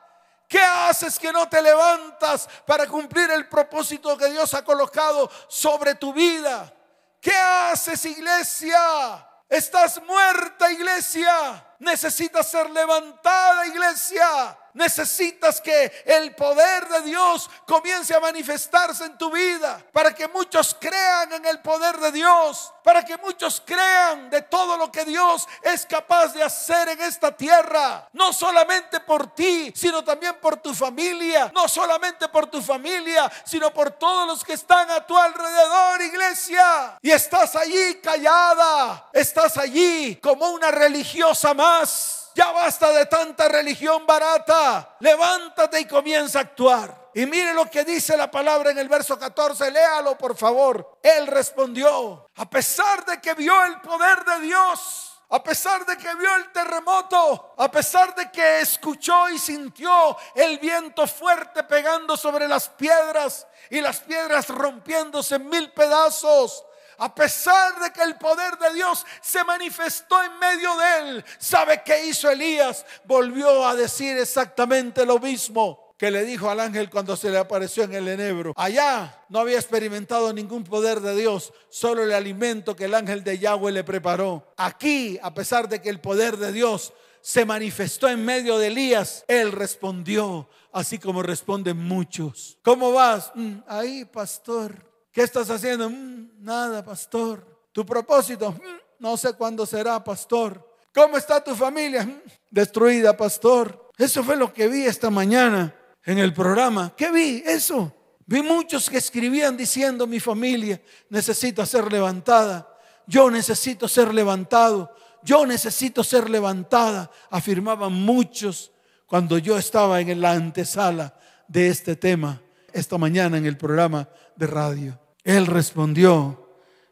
¿Qué 0.49 0.61
haces 0.61 1.19
que 1.19 1.33
no 1.33 1.49
te 1.49 1.61
levantas 1.61 2.49
para 2.67 2.87
cumplir 2.87 3.31
el 3.31 3.49
propósito 3.49 4.17
que 4.17 4.31
Dios 4.31 4.55
ha 4.55 4.65
colocado 4.65 5.31
sobre 5.49 5.95
tu 5.95 6.13
vida? 6.13 6.73
¿Qué 7.21 7.35
haces, 7.35 8.05
iglesia? 8.05 9.27
Estás 9.49 10.03
muerta, 10.03 10.71
iglesia. 10.71 11.75
Necesitas 11.79 12.49
ser 12.49 12.71
levantada, 12.71 13.67
iglesia. 13.67 14.59
Necesitas 14.75 15.61
que 15.61 16.03
el 16.05 16.35
poder 16.35 16.89
de 16.89 17.03
Dios 17.03 17.49
comience 17.65 18.13
a 18.13 18.19
manifestarse 18.19 19.05
en 19.05 19.17
tu 19.17 19.31
vida 19.31 19.81
para 19.93 20.13
que 20.13 20.27
muchos 20.27 20.77
crean 20.81 21.33
en 21.33 21.47
el 21.47 21.61
poder 21.61 21.97
de 21.99 22.11
Dios, 22.11 22.73
para 22.83 23.05
que 23.05 23.17
muchos 23.19 23.63
crean 23.65 24.29
de 24.31 24.43
todo 24.43 24.77
lo 24.77 24.91
que 24.91 25.05
Dios 25.05 25.47
es 25.63 25.87
capaz 25.87 26.35
de 26.35 26.43
hacer 26.43 26.89
en 26.89 27.01
esta 27.03 27.31
tierra, 27.31 28.09
no 28.13 28.33
solamente 28.33 28.99
por 28.99 29.33
ti, 29.33 29.73
sino 29.77 30.03
también 30.03 30.35
por 30.41 30.57
tu 30.57 30.75
familia, 30.75 31.53
no 31.55 31.69
solamente 31.69 32.29
por 32.29 32.49
tu 32.49 32.61
familia, 32.61 33.31
sino 33.45 33.73
por 33.73 33.93
todos 33.93 34.27
los 34.27 34.43
que 34.43 34.55
están 34.55 34.91
a 34.91 35.07
tu 35.07 35.17
alrededor, 35.17 36.03
iglesia. 36.03 36.99
Y 37.01 37.13
estás 37.13 37.55
allí 37.55 38.01
callada, 38.03 39.09
estás 39.13 39.57
allí 39.57 40.17
como 40.17 40.49
una 40.49 40.73
religiosa 40.73 41.55
más 41.55 42.24
ya 42.35 42.51
basta 42.51 42.91
de 42.93 43.07
tanta 43.07 43.49
religión 43.49 44.07
barata. 44.07 44.97
Levántate 45.01 45.81
y 45.81 45.85
comienza 45.87 46.41
a 46.41 46.43
actuar. 46.43 47.11
Y 47.15 47.27
mire 47.27 47.55
lo 47.55 47.71
que 47.71 47.85
dice 47.85 48.17
la 48.17 48.31
palabra 48.31 48.73
en 48.73 48.79
el 48.79 48.89
verso 48.89 49.19
14, 49.19 49.71
léalo 49.71 50.19
por 50.19 50.37
favor. 50.37 50.99
Él 51.01 51.29
respondió, 51.29 52.29
a 52.35 52.51
pesar 52.51 53.05
de 53.05 53.21
que 53.21 53.35
vio 53.35 53.65
el 53.65 53.81
poder 53.81 54.25
de 54.25 54.41
Dios, 54.41 55.13
a 55.31 55.43
pesar 55.43 55.87
de 55.87 55.97
que 55.97 56.13
vio 56.17 56.35
el 56.37 56.51
terremoto, 56.51 57.55
a 57.57 57.71
pesar 57.71 58.15
de 58.17 58.31
que 58.33 58.61
escuchó 58.61 59.29
y 59.31 59.39
sintió 59.39 60.17
el 60.35 60.59
viento 60.59 61.07
fuerte 61.07 61.63
pegando 61.63 62.17
sobre 62.17 62.49
las 62.49 62.69
piedras 62.69 63.47
y 63.71 63.81
las 63.81 64.01
piedras 64.01 64.49
rompiéndose 64.49 65.37
en 65.37 65.49
mil 65.49 65.73
pedazos, 65.73 66.65
a 66.99 67.15
pesar 67.15 67.79
de 67.81 67.91
que 67.93 68.03
el 68.03 68.17
poder 68.17 68.59
de 68.59 68.75
Dios 68.75 69.05
se 69.21 69.45
manifestó 69.45 70.23
en 70.23 70.39
medio 70.39 70.77
de 70.77 70.99
él, 70.99 71.25
¿sabe 71.39 71.83
qué 71.85 72.07
hizo 72.07 72.31
Elías? 72.31 72.85
Volvió 73.05 73.67
a 73.67 73.75
decir 73.75 74.17
exactamente 74.19 75.05
lo 75.07 75.19
mismo. 75.19 75.85
que 75.97 76.11
le 76.11 76.25
dijo 76.25 76.51
al 76.51 76.59
ángel 76.59 76.91
cuando 76.91 77.17
se 77.17 77.31
le 77.31 77.39
apareció 77.39 77.85
en 77.85 77.95
el 77.95 78.09
enebro. 78.09 78.53
Allá 78.57 79.23
no 79.29 79.39
había 79.39 79.57
experimentado 79.57 80.33
ningún 80.33 80.65
poder 80.65 81.01
de 81.01 81.15
Dios, 81.15 81.53
solo 81.71 82.03
el 82.03 82.13
alimento 82.13 82.75
que 82.75 82.87
el 82.87 82.95
ángel 82.95 83.23
de 83.23 83.39
Yahweh 83.39 83.71
le 83.71 83.85
preparó. 83.85 84.53
Aquí, 84.57 85.19
a 85.23 85.33
pesar 85.33 85.69
de 85.69 85.81
que 85.81 85.89
el 85.89 86.01
poder 86.01 86.37
de 86.37 86.53
Dios 86.53 86.93
se 87.21 87.45
manifestó 87.45 88.09
en 88.09 88.25
medio 88.25 88.59
de 88.59 88.67
Elías, 88.67 89.25
él 89.29 89.53
respondió, 89.53 90.49
así 90.73 90.99
como 90.99 91.23
responden 91.23 91.79
muchos. 91.79 92.59
¿Cómo 92.63 92.93
vas? 92.93 93.31
Mm, 93.35 93.59
ahí, 93.69 94.05
pastor. 94.05 94.94
¿Qué 95.15 95.23
estás 95.23 95.49
haciendo? 95.49 95.89
Mm, 95.89 96.29
nada, 96.41 96.85
pastor. 96.85 97.47
¿Tu 97.71 97.87
propósito? 97.87 98.51
Mm, 98.51 98.59
no 98.99 99.17
sé 99.17 99.33
cuándo 99.35 99.65
será, 99.65 100.03
pastor. 100.03 100.69
¿Cómo 100.93 101.17
está 101.17 101.43
tu 101.43 101.55
familia? 101.55 102.21
Destruida, 102.51 103.17
pastor. 103.17 103.93
Eso 103.97 104.25
fue 104.25 104.35
lo 104.35 104.53
que 104.53 104.67
vi 104.67 104.85
esta 104.85 105.11
mañana 105.11 105.73
en 106.05 106.19
el 106.19 106.35
programa. 106.35 106.93
¿Qué 106.97 107.13
vi? 107.13 107.45
Eso. 107.47 107.95
Vi 108.27 108.43
muchos 108.43 108.91
que 108.91 108.99
escribían 108.99 109.57
diciendo, 109.57 110.05
mi 110.09 110.19
familia 110.19 110.83
necesita 111.09 111.65
ser 111.65 111.93
levantada. 111.93 112.69
Yo 113.07 113.31
necesito 113.31 113.87
ser 113.87 114.13
levantado. 114.13 114.97
Yo 115.23 115.47
necesito 115.47 116.03
ser 116.03 116.29
levantada. 116.29 117.09
Afirmaban 117.31 117.93
muchos 117.93 118.73
cuando 119.07 119.39
yo 119.39 119.57
estaba 119.57 120.01
en 120.01 120.21
la 120.21 120.33
antesala 120.33 121.17
de 121.47 121.69
este 121.69 121.95
tema 121.95 122.43
esta 122.73 122.99
mañana 122.99 123.39
en 123.39 123.47
el 123.47 123.57
programa 123.57 124.09
de 124.35 124.49
radio. 124.49 125.04
Él 125.25 125.47
respondió, 125.47 126.49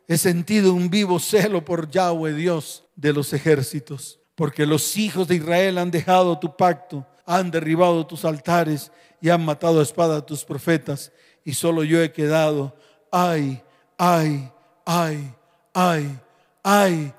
he 0.09 0.17
sentido 0.17 0.73
un 0.73 0.89
vivo 0.89 1.21
celo 1.21 1.65
por 1.65 1.91
Yahweh 1.91 2.33
Dios 2.33 2.85
de 2.97 3.13
los 3.13 3.33
ejércitos, 3.35 4.21
porque 4.35 4.67
los 4.67 4.97
hijos 4.97 5.29
de 5.29 5.37
Israel 5.37 5.79
han 5.79 5.91
dejado 5.91 6.39
tu 6.39 6.57
pacto, 6.57 7.07
han 7.27 7.51
derribado 7.51 8.07
tus 8.07 8.25
altares 8.25 8.91
y 9.21 9.29
han 9.29 9.45
matado 9.45 9.81
a 9.81 9.83
espada 9.83 10.17
a 10.17 10.27
tus 10.27 10.45
profetas, 10.45 11.13
y 11.45 11.53
solo 11.53 11.85
yo 11.85 12.03
he 12.03 12.13
quedado, 12.13 12.75
ay, 13.11 13.63
ay, 13.99 14.51
ay, 14.87 15.35
ay, 15.75 16.19
ay. 16.63 17.15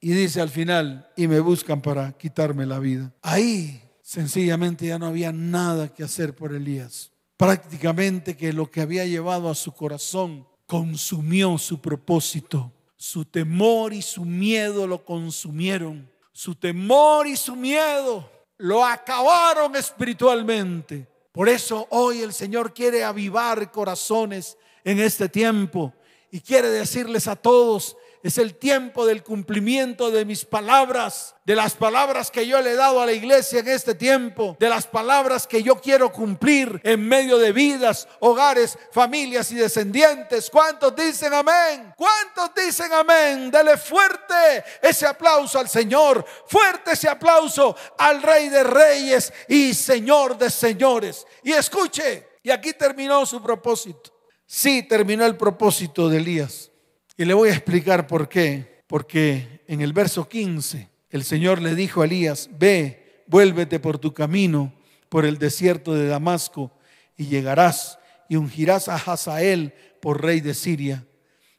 Y 0.00 0.12
dice 0.12 0.40
al 0.40 0.50
final, 0.50 1.10
y 1.16 1.26
me 1.26 1.40
buscan 1.40 1.80
para 1.80 2.12
quitarme 2.12 2.66
la 2.66 2.78
vida. 2.78 3.12
Ahí 3.22 3.82
sencillamente 4.02 4.86
ya 4.86 4.98
no 4.98 5.06
había 5.06 5.32
nada 5.32 5.88
que 5.88 6.04
hacer 6.04 6.34
por 6.34 6.54
Elías. 6.54 7.10
Prácticamente 7.36 8.36
que 8.36 8.52
lo 8.52 8.70
que 8.70 8.80
había 8.80 9.04
llevado 9.04 9.48
a 9.48 9.54
su 9.54 9.72
corazón 9.72 10.47
consumió 10.68 11.56
su 11.56 11.80
propósito. 11.80 12.70
Su 12.96 13.24
temor 13.24 13.94
y 13.94 14.02
su 14.02 14.24
miedo 14.24 14.86
lo 14.86 15.02
consumieron. 15.04 16.08
Su 16.30 16.54
temor 16.54 17.26
y 17.26 17.36
su 17.36 17.56
miedo 17.56 18.30
lo 18.58 18.84
acabaron 18.84 19.74
espiritualmente. 19.74 21.08
Por 21.32 21.48
eso 21.48 21.86
hoy 21.90 22.20
el 22.20 22.34
Señor 22.34 22.74
quiere 22.74 23.02
avivar 23.02 23.72
corazones 23.72 24.58
en 24.84 25.00
este 25.00 25.28
tiempo 25.28 25.94
y 26.30 26.40
quiere 26.40 26.68
decirles 26.68 27.28
a 27.28 27.36
todos, 27.36 27.96
es 28.22 28.38
el 28.38 28.56
tiempo 28.56 29.06
del 29.06 29.22
cumplimiento 29.22 30.10
de 30.10 30.24
mis 30.24 30.44
palabras, 30.44 31.34
de 31.44 31.54
las 31.54 31.74
palabras 31.74 32.30
que 32.30 32.46
yo 32.46 32.60
le 32.60 32.72
he 32.72 32.74
dado 32.74 33.00
a 33.00 33.06
la 33.06 33.12
iglesia 33.12 33.60
en 33.60 33.68
este 33.68 33.94
tiempo, 33.94 34.56
de 34.58 34.68
las 34.68 34.86
palabras 34.86 35.46
que 35.46 35.62
yo 35.62 35.80
quiero 35.80 36.12
cumplir 36.12 36.80
en 36.84 37.06
medio 37.06 37.38
de 37.38 37.52
vidas, 37.52 38.08
hogares, 38.20 38.78
familias 38.92 39.50
y 39.52 39.54
descendientes. 39.54 40.50
¿Cuántos 40.50 40.94
dicen 40.96 41.32
amén? 41.32 41.94
¿Cuántos 41.96 42.50
dicen 42.54 42.92
amén? 42.92 43.50
Dele 43.50 43.76
fuerte 43.76 44.64
ese 44.82 45.06
aplauso 45.06 45.58
al 45.58 45.68
Señor, 45.68 46.24
fuerte 46.46 46.92
ese 46.92 47.08
aplauso 47.08 47.76
al 47.96 48.22
Rey 48.22 48.48
de 48.48 48.64
Reyes 48.64 49.32
y 49.48 49.74
Señor 49.74 50.36
de 50.36 50.50
Señores. 50.50 51.26
Y 51.42 51.52
escuche, 51.52 52.28
y 52.42 52.50
aquí 52.50 52.72
terminó 52.72 53.24
su 53.24 53.42
propósito. 53.42 54.12
Sí, 54.46 54.82
terminó 54.82 55.26
el 55.26 55.36
propósito 55.36 56.08
de 56.08 56.16
Elías. 56.16 56.70
Y 57.18 57.24
le 57.24 57.34
voy 57.34 57.48
a 57.50 57.52
explicar 57.52 58.06
por 58.06 58.28
qué. 58.28 58.78
Porque 58.86 59.60
en 59.66 59.82
el 59.82 59.92
verso 59.92 60.28
15 60.28 60.88
el 61.10 61.24
Señor 61.24 61.60
le 61.60 61.74
dijo 61.74 62.00
a 62.00 62.06
Elías, 62.06 62.48
ve, 62.58 63.24
vuélvete 63.26 63.80
por 63.80 63.98
tu 63.98 64.14
camino, 64.14 64.72
por 65.08 65.26
el 65.26 65.36
desierto 65.36 65.94
de 65.94 66.06
Damasco, 66.06 66.72
y 67.16 67.26
llegarás 67.26 67.98
y 68.28 68.36
ungirás 68.36 68.88
a 68.88 68.94
Hazael 68.94 69.74
por 70.00 70.22
rey 70.22 70.40
de 70.40 70.54
Siria. 70.54 71.06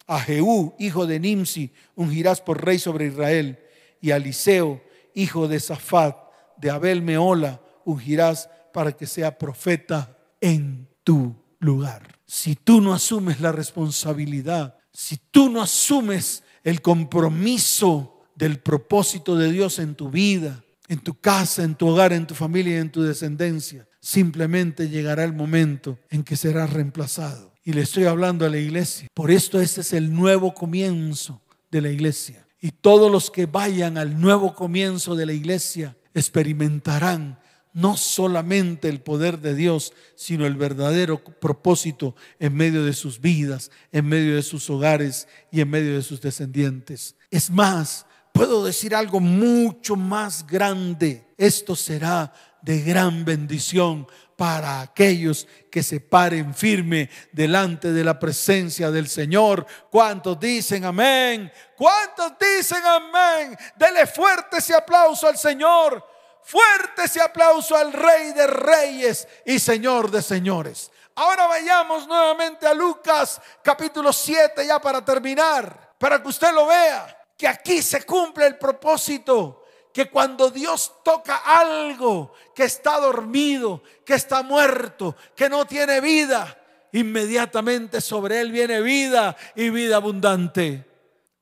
A 0.07 0.19
Jehú, 0.21 0.73
hijo 0.79 1.05
de 1.05 1.19
Nimsi, 1.19 1.71
ungirás 1.93 2.41
por 2.41 2.63
rey 2.63 2.79
sobre 2.79 3.07
Israel. 3.07 3.59
Y 4.01 4.11
a 4.11 4.15
Eliseo, 4.15 4.81
hijo 5.13 5.47
de 5.47 5.59
Safat, 5.59 6.15
de 6.57 6.69
Abel 6.71 7.01
Meola, 7.01 7.61
ungirás 7.85 8.49
para 8.73 8.93
que 8.93 9.05
sea 9.05 9.37
profeta 9.37 10.17
en 10.39 10.87
tu 11.03 11.35
lugar. 11.59 12.19
Si 12.25 12.55
tú 12.55 12.79
no 12.81 12.93
asumes 12.93 13.41
la 13.41 13.51
responsabilidad 13.51 14.79
si 14.93 15.17
tú 15.31 15.49
no 15.49 15.61
asumes 15.61 16.43
el 16.63 16.81
compromiso 16.81 18.21
del 18.35 18.59
propósito 18.59 19.35
de 19.35 19.51
Dios 19.51 19.79
en 19.79 19.95
tu 19.95 20.09
vida, 20.09 20.63
en 20.87 20.99
tu 20.99 21.19
casa, 21.19 21.63
en 21.63 21.75
tu 21.75 21.87
hogar, 21.87 22.13
en 22.13 22.25
tu 22.25 22.35
familia 22.35 22.77
y 22.77 22.79
en 22.79 22.91
tu 22.91 23.01
descendencia, 23.01 23.87
simplemente 23.99 24.89
llegará 24.89 25.23
el 25.23 25.33
momento 25.33 25.99
en 26.09 26.23
que 26.23 26.35
serás 26.35 26.71
reemplazado. 26.71 27.53
Y 27.63 27.73
le 27.73 27.81
estoy 27.81 28.05
hablando 28.05 28.45
a 28.45 28.49
la 28.49 28.57
iglesia. 28.57 29.07
Por 29.13 29.29
esto 29.29 29.59
este 29.59 29.81
es 29.81 29.93
el 29.93 30.13
nuevo 30.13 30.53
comienzo 30.53 31.41
de 31.69 31.81
la 31.81 31.89
iglesia. 31.89 32.47
Y 32.61 32.71
todos 32.71 33.11
los 33.11 33.29
que 33.29 33.45
vayan 33.45 33.97
al 33.97 34.19
nuevo 34.19 34.55
comienzo 34.55 35.15
de 35.15 35.25
la 35.25 35.33
iglesia 35.33 35.95
experimentarán 36.13 37.38
no 37.73 37.97
solamente 37.97 38.89
el 38.89 39.01
poder 39.01 39.39
de 39.39 39.55
Dios, 39.55 39.93
sino 40.15 40.45
el 40.45 40.55
verdadero 40.55 41.23
propósito 41.23 42.15
en 42.39 42.55
medio 42.55 42.83
de 42.83 42.93
sus 42.93 43.21
vidas, 43.21 43.71
en 43.91 44.07
medio 44.07 44.35
de 44.35 44.43
sus 44.43 44.69
hogares 44.69 45.27
y 45.51 45.61
en 45.61 45.69
medio 45.69 45.95
de 45.95 46.01
sus 46.01 46.21
descendientes. 46.21 47.15
Es 47.29 47.49
más, 47.49 48.05
puedo 48.33 48.65
decir 48.65 48.95
algo 48.95 49.19
mucho 49.19 49.95
más 49.95 50.45
grande. 50.45 51.27
Esto 51.37 51.75
será 51.75 52.33
de 52.61 52.81
gran 52.81 53.23
bendición 53.23 54.07
para 54.35 54.79
aquellos 54.79 55.47
que 55.69 55.83
se 55.83 55.99
paren 55.99 56.55
firme 56.55 57.09
delante 57.33 57.91
de 57.91 58.03
la 58.05 58.17
presencia 58.17 58.89
del 58.89 59.09
Señor. 59.09 59.65
¿Cuántos 59.91 60.39
dicen 60.39 60.85
amén? 60.85 61.51
¿Cuántos 61.77 62.33
dicen 62.39 62.81
amén? 62.85 63.57
Dele 63.75 64.07
fuerte 64.07 64.59
ese 64.59 64.73
aplauso 64.73 65.27
al 65.27 65.37
Señor. 65.37 66.01
Fuerte 66.49 67.03
ese 67.03 67.21
aplauso 67.21 67.77
al 67.77 67.93
Rey 67.93 68.33
de 68.33 68.47
Reyes 68.47 69.27
y 69.45 69.59
Señor 69.59 70.09
de 70.09 70.23
Señores. 70.23 70.89
Ahora 71.13 71.45
vayamos 71.45 72.07
nuevamente 72.07 72.65
a 72.65 72.73
Lucas 72.73 73.39
capítulo 73.61 74.11
7 74.11 74.65
ya 74.65 74.81
para 74.81 75.05
terminar, 75.05 75.93
para 75.99 76.19
que 76.19 76.27
usted 76.27 76.51
lo 76.51 76.65
vea, 76.65 77.15
que 77.37 77.47
aquí 77.47 77.83
se 77.83 78.03
cumple 78.03 78.47
el 78.47 78.57
propósito, 78.57 79.63
que 79.93 80.09
cuando 80.09 80.49
Dios 80.49 80.91
toca 81.03 81.35
algo 81.35 82.33
que 82.55 82.63
está 82.63 82.99
dormido, 82.99 83.83
que 84.03 84.15
está 84.15 84.41
muerto, 84.41 85.15
que 85.35 85.49
no 85.49 85.67
tiene 85.67 86.01
vida, 86.01 86.57
inmediatamente 86.93 88.01
sobre 88.01 88.41
él 88.41 88.51
viene 88.51 88.81
vida 88.81 89.37
y 89.53 89.69
vida 89.69 89.97
abundante. 89.97 90.83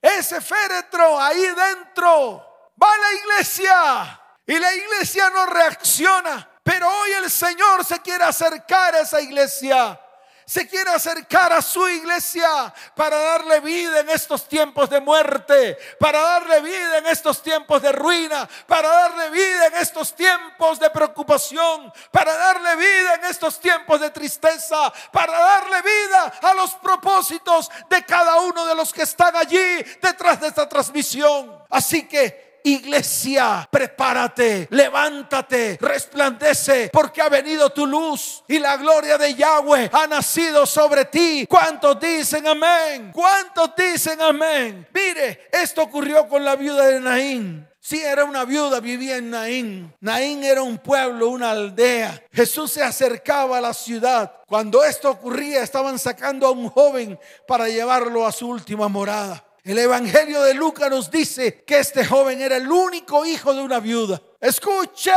Ese 0.01 0.41
féretro 0.41 1.17
ahí 1.17 1.45
dentro 1.55 2.73
va 2.77 2.93
a 2.93 2.97
la 2.97 3.13
iglesia 3.13 4.21
y 4.47 4.57
la 4.57 4.73
iglesia 4.73 5.29
no 5.29 5.45
reacciona. 5.45 6.49
Pero 6.63 6.89
hoy 6.89 7.11
el 7.11 7.29
Señor 7.29 7.85
se 7.85 8.01
quiere 8.01 8.23
acercar 8.23 8.95
a 8.95 9.01
esa 9.01 9.21
iglesia. 9.21 9.99
Se 10.45 10.65
quiere 10.65 10.89
acercar 10.91 11.51
a 11.51 11.61
su 11.61 11.85
iglesia 11.89 12.73
para 12.95 13.17
darle 13.17 13.59
vida 13.59 13.99
en 13.99 14.09
estos 14.09 14.47
tiempos 14.47 14.89
de 14.89 15.01
muerte, 15.01 15.77
para 15.99 16.21
darle 16.21 16.61
vida 16.61 16.99
en 16.99 17.07
estos 17.07 17.43
tiempos 17.43 17.81
de 17.81 17.91
ruina, 17.91 18.47
para 18.65 18.87
darle 18.87 19.29
vida 19.29 19.67
en 19.67 19.75
estos 19.75 20.15
tiempos 20.15 20.79
de 20.79 20.89
preocupación, 20.89 21.91
para 22.11 22.33
darle 22.33 22.77
vida 22.77 23.15
en 23.15 23.25
estos 23.25 23.59
tiempos 23.59 23.99
de 23.99 24.09
tristeza, 24.09 24.93
para 25.11 25.37
darle 25.37 25.81
vida 25.81 26.33
a 26.41 26.53
los 26.53 26.75
propósitos 26.75 27.69
de 27.89 28.05
cada 28.05 28.37
uno 28.37 28.65
de 28.65 28.75
los 28.75 28.93
que 28.93 29.01
están 29.01 29.35
allí 29.35 29.83
detrás 30.01 30.39
de 30.39 30.47
esta 30.47 30.69
transmisión. 30.69 31.61
Así 31.69 32.07
que 32.07 32.46
Iglesia, 32.67 33.65
prepárate, 33.71 34.67
levántate, 34.71 35.77
resplandece, 35.79 36.89
porque 36.91 37.21
ha 37.21 37.29
venido 37.29 37.69
tu 37.69 37.87
luz 37.87 38.43
y 38.45 38.59
la 38.59 38.75
gloria 38.75 39.17
de 39.17 39.33
Yahweh 39.33 39.89
ha 39.93 40.05
nacido 40.05 40.65
sobre 40.65 41.05
ti. 41.05 41.45
¿Cuántos 41.47 41.97
dicen 41.97 42.45
amén? 42.45 43.11
¿Cuántos 43.13 43.71
dicen 43.73 44.21
amén? 44.21 44.85
Mire, 44.93 45.47
esto 45.49 45.83
ocurrió 45.83 46.27
con 46.27 46.43
la 46.43 46.57
viuda 46.57 46.87
de 46.87 46.99
Naín. 46.99 47.67
Sí, 47.79 48.01
era 48.03 48.25
una 48.25 48.43
viuda, 48.43 48.81
vivía 48.81 49.15
en 49.15 49.29
Naín. 49.29 49.95
Naín 50.01 50.43
era 50.43 50.61
un 50.61 50.77
pueblo, 50.77 51.29
una 51.29 51.51
aldea. 51.51 52.21
Jesús 52.33 52.73
se 52.73 52.83
acercaba 52.83 53.59
a 53.59 53.61
la 53.61 53.73
ciudad. 53.73 54.29
Cuando 54.45 54.83
esto 54.83 55.09
ocurría, 55.09 55.63
estaban 55.63 55.97
sacando 55.97 56.47
a 56.47 56.51
un 56.51 56.67
joven 56.67 57.17
para 57.47 57.69
llevarlo 57.69 58.27
a 58.27 58.33
su 58.33 58.49
última 58.49 58.89
morada. 58.89 59.46
El 59.67 59.79
Evangelio 59.79 60.43
de 60.43 60.53
Lucas 60.53 60.89
nos 60.89 61.11
dice 61.11 61.65
que 61.65 61.79
este 61.79 62.05
joven 62.05 62.39
era 62.39 62.55
el 62.55 62.71
único 62.71 63.25
hijo 63.25 63.53
de 63.53 63.61
una 63.61 63.81
viuda. 63.81 64.21
Escuche, 64.39 65.11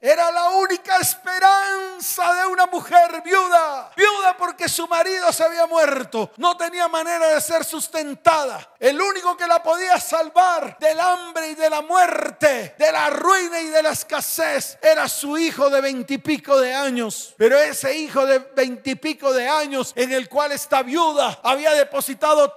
era 0.00 0.30
la 0.32 0.50
única 0.50 0.98
esperanza 0.98 2.34
de 2.34 2.46
una 2.46 2.66
mujer 2.66 3.22
viuda. 3.24 3.92
Viuda 3.96 4.36
porque 4.36 4.68
su 4.68 4.86
marido 4.86 5.32
se 5.32 5.44
había 5.44 5.66
muerto. 5.66 6.32
No 6.36 6.58
tenía 6.58 6.88
manera 6.88 7.28
de 7.28 7.40
ser 7.40 7.64
sustentada. 7.64 8.74
El 8.78 9.00
único 9.00 9.34
que 9.34 9.46
la 9.46 9.62
podía 9.62 9.98
salvar 9.98 10.76
del 10.78 11.00
hambre 11.00 11.50
y 11.50 11.54
de 11.54 11.70
la 11.70 11.80
muerte, 11.80 12.74
de 12.76 12.92
la 12.92 13.08
ruina 13.08 13.60
y 13.60 13.68
de 13.68 13.82
la 13.82 13.92
escasez, 13.92 14.76
era 14.82 15.08
su 15.08 15.38
hijo 15.38 15.70
de 15.70 15.80
veintipico 15.80 16.60
de 16.60 16.74
años. 16.74 17.34
Pero 17.38 17.58
ese 17.58 17.96
hijo 17.96 18.26
de 18.26 18.40
veintipico 18.40 19.32
de 19.32 19.48
años 19.48 19.92
en 19.96 20.12
el 20.12 20.28
cual 20.28 20.52
esta 20.52 20.82
viuda 20.82 21.40
había 21.42 21.70
depositado 21.72 22.52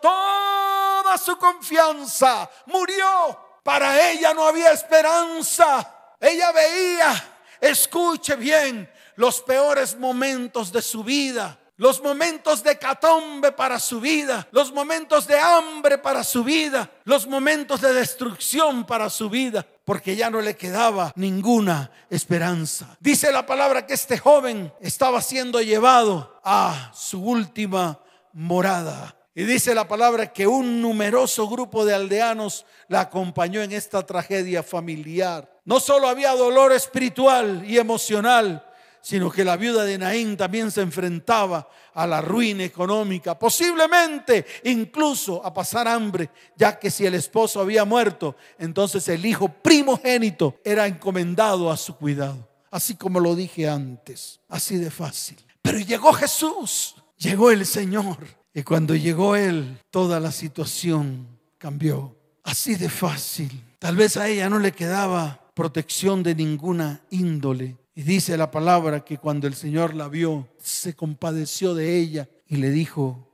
su 1.18 1.38
confianza, 1.38 2.50
murió. 2.66 3.38
Para 3.64 4.10
ella 4.10 4.34
no 4.34 4.48
había 4.48 4.72
esperanza. 4.72 6.16
Ella 6.20 6.52
veía, 6.52 7.40
escuche 7.62 8.36
bien, 8.36 8.92
los 9.16 9.42
peores 9.42 9.98
momentos 9.98 10.72
de 10.72 10.82
su 10.82 11.04
vida. 11.04 11.60
Los 11.80 12.04
momentos 12.04 12.62
de 12.62 12.78
catombe 12.78 13.54
para 13.54 13.80
su 13.80 14.02
vida, 14.02 14.46
los 14.52 14.74
momentos 14.74 15.26
de 15.26 15.40
hambre 15.40 15.98
para 15.98 16.26
su 16.26 16.44
vida, 16.44 16.92
los 17.06 17.26
momentos 17.26 17.80
de 17.80 17.94
destrucción 17.94 18.86
para 18.86 19.10
su 19.10 19.30
vida, 19.30 19.66
porque 19.86 20.18
ya 20.18 20.30
no 20.30 20.42
le 20.42 20.58
quedaba 20.58 21.14
ninguna 21.16 21.90
esperanza. 22.10 22.98
Dice 23.00 23.32
la 23.32 23.46
palabra 23.46 23.86
que 23.88 23.94
este 23.94 24.18
joven 24.18 24.74
estaba 24.82 25.22
siendo 25.22 25.62
llevado 25.62 26.42
a 26.44 26.92
su 26.94 27.24
última 27.24 27.98
morada. 28.34 29.16
Y 29.40 29.46
dice 29.46 29.74
la 29.74 29.88
palabra 29.88 30.34
que 30.34 30.46
un 30.46 30.82
numeroso 30.82 31.48
grupo 31.48 31.86
de 31.86 31.94
aldeanos 31.94 32.66
la 32.90 33.00
acompañó 33.00 33.62
en 33.62 33.72
esta 33.72 34.06
tragedia 34.06 34.64
familiar. 34.64 35.50
No 35.64 35.80
solo 35.80 36.10
había 36.10 36.36
dolor 36.36 36.74
espiritual 36.74 37.64
y 37.66 37.78
emocional, 37.78 38.70
sino 39.00 39.32
que 39.32 39.46
la 39.46 39.56
viuda 39.56 39.86
de 39.86 39.98
Naín 39.98 40.36
también 40.36 40.70
se 40.72 40.82
enfrentaba 40.82 41.70
a 41.94 42.06
la 42.06 42.20
ruina 42.20 42.66
económica, 42.66 43.40
posiblemente 43.40 44.46
incluso 44.66 45.42
a 45.46 45.54
pasar 45.54 45.88
hambre, 45.88 46.32
ya 46.58 46.78
que 46.78 46.92
si 46.92 47.06
el 47.06 47.16
esposo 47.16 47.62
había 47.62 47.86
muerto, 47.86 48.36
entonces 48.58 49.08
el 49.08 49.26
hijo 49.26 49.48
primogénito 49.48 50.60
era 50.66 50.86
encomendado 50.86 51.72
a 51.72 51.78
su 51.78 51.96
cuidado, 51.96 52.46
así 52.70 52.96
como 52.96 53.22
lo 53.22 53.36
dije 53.36 53.70
antes, 53.70 54.42
así 54.50 54.76
de 54.76 54.92
fácil. 54.92 55.38
Pero 55.62 55.80
llegó 55.80 56.12
Jesús, 56.12 56.96
llegó 57.16 57.52
el 57.52 57.66
Señor 57.66 58.39
y 58.54 58.64
cuando 58.64 58.96
llegó 58.96 59.36
Él, 59.36 59.80
toda 59.92 60.20
la 60.20 60.32
situación 60.32 61.28
cambió. 61.58 62.16
Así 62.44 62.76
de 62.76 62.90
fácil. 62.90 63.64
Tal 63.78 63.96
vez 63.96 64.18
a 64.18 64.28
ella 64.28 64.50
no 64.50 64.60
le 64.60 64.72
quedaba 64.72 65.52
protección 65.54 66.24
de 66.24 66.36
ninguna 66.36 67.02
índole. 67.12 67.78
Y 67.94 68.04
dice 68.04 68.38
la 68.38 68.50
palabra 68.50 69.04
que 69.04 69.18
cuando 69.18 69.46
el 69.46 69.54
Señor 69.54 69.94
la 69.94 70.08
vio, 70.08 70.48
se 70.58 70.96
compadeció 70.96 71.76
de 71.76 71.98
ella 71.98 72.30
y 72.48 72.56
le 72.56 72.72
dijo, 72.72 73.30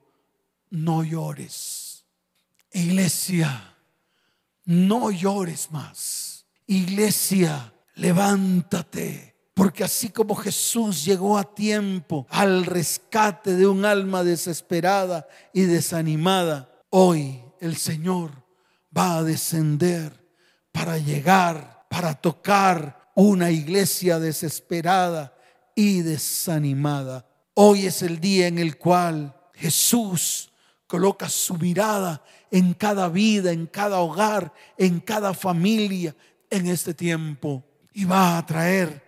no 0.69 1.03
llores. 1.03 2.05
Iglesia, 2.71 3.75
no 4.65 5.11
llores 5.11 5.71
más. 5.71 6.45
Iglesia, 6.67 7.73
levántate. 7.93 9.34
Porque 9.55 9.85
así 9.85 10.09
como 10.09 10.35
Jesús 10.35 11.05
llegó 11.05 11.37
a 11.37 11.55
tiempo 11.55 12.27
al 12.29 12.65
rescate 12.65 13.55
de 13.55 13.65
un 13.65 13.85
alma 13.85 14.21
desesperada 14.21 15.27
y 15.53 15.61
desanimada, 15.61 16.69
hoy 16.89 17.41
el 17.61 17.77
Señor 17.77 18.31
va 18.95 19.17
a 19.17 19.23
descender 19.23 20.11
para 20.73 20.97
llegar, 20.97 21.87
para 21.89 22.13
tocar 22.15 23.11
una 23.15 23.49
iglesia 23.49 24.19
desesperada 24.19 25.33
y 25.73 26.01
desanimada. 26.01 27.25
Hoy 27.53 27.85
es 27.85 28.01
el 28.01 28.19
día 28.19 28.47
en 28.47 28.59
el 28.59 28.77
cual 28.77 29.33
Jesús 29.53 30.51
coloca 30.85 31.29
su 31.29 31.55
mirada 31.55 32.21
en 32.51 32.73
cada 32.73 33.07
vida, 33.07 33.53
en 33.53 33.67
cada 33.67 33.99
hogar, 33.99 34.53
en 34.77 34.99
cada 34.99 35.33
familia 35.33 36.13
en 36.49 36.67
este 36.67 36.93
tiempo 36.93 37.63
y 37.93 38.03
va 38.03 38.37
a 38.37 38.45
traer 38.45 39.04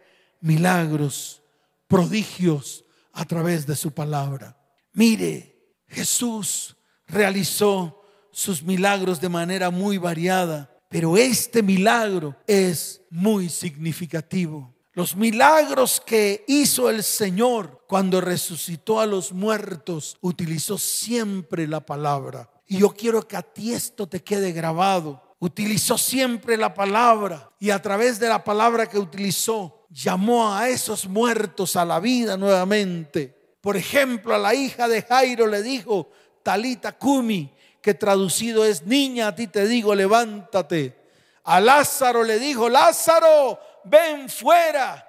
milagros, 0.48 1.44
prodigios 1.88 2.86
a 3.14 3.26
través 3.26 3.68
de 3.68 3.76
su 3.76 3.92
palabra. 3.92 4.58
Mire, 4.94 5.76
Jesús 5.88 6.76
realizó 7.06 8.02
sus 8.32 8.64
milagros 8.64 9.20
de 9.22 9.30
manera 9.30 9.70
muy 9.70 9.98
variada, 9.98 10.74
pero 10.90 11.18
este 11.18 11.62
milagro 11.62 12.36
es 12.48 13.02
muy 13.10 13.50
significativo. 13.50 14.74
Los 14.94 15.16
milagros 15.16 16.02
que 16.04 16.44
hizo 16.48 16.90
el 16.90 17.04
Señor 17.04 17.84
cuando 17.88 18.20
resucitó 18.20 19.00
a 19.00 19.06
los 19.06 19.32
muertos, 19.32 20.18
utilizó 20.22 20.78
siempre 20.78 21.68
la 21.68 21.86
palabra. 21.86 22.50
Y 22.68 22.80
yo 22.80 22.90
quiero 22.90 23.28
que 23.28 23.38
a 23.38 23.42
ti 23.42 23.74
esto 23.74 24.08
te 24.08 24.24
quede 24.24 24.52
grabado. 24.52 25.22
Utilizó 25.40 25.98
siempre 25.98 26.58
la 26.58 26.74
palabra 26.74 27.52
y 27.60 27.70
a 27.70 27.82
través 27.82 28.20
de 28.20 28.28
la 28.28 28.44
palabra 28.44 28.88
que 28.88 28.98
utilizó 28.98 29.86
llamó 29.90 30.54
a 30.54 30.70
esos 30.70 31.08
muertos 31.08 31.76
a 31.76 31.86
la 31.86 32.00
vida 32.00 32.38
nuevamente. 32.38 33.38
Por 33.62 33.78
ejemplo, 33.78 34.34
a 34.34 34.40
la 34.40 34.56
hija 34.56 34.88
de 34.88 35.02
Jairo 35.04 35.48
le 35.48 35.62
dijo, 35.62 36.10
Talita 36.44 36.98
Kumi, 36.98 37.54
que 37.82 37.94
traducido 37.94 38.66
es 38.66 38.86
niña, 38.86 39.28
a 39.28 39.36
ti 39.36 39.48
te 39.48 39.68
digo, 39.68 39.94
levántate. 39.94 40.98
A 41.44 41.60
Lázaro 41.60 42.24
le 42.24 42.40
dijo, 42.40 42.68
Lázaro, 42.68 43.60
ven 43.86 44.30
fuera. 44.30 45.04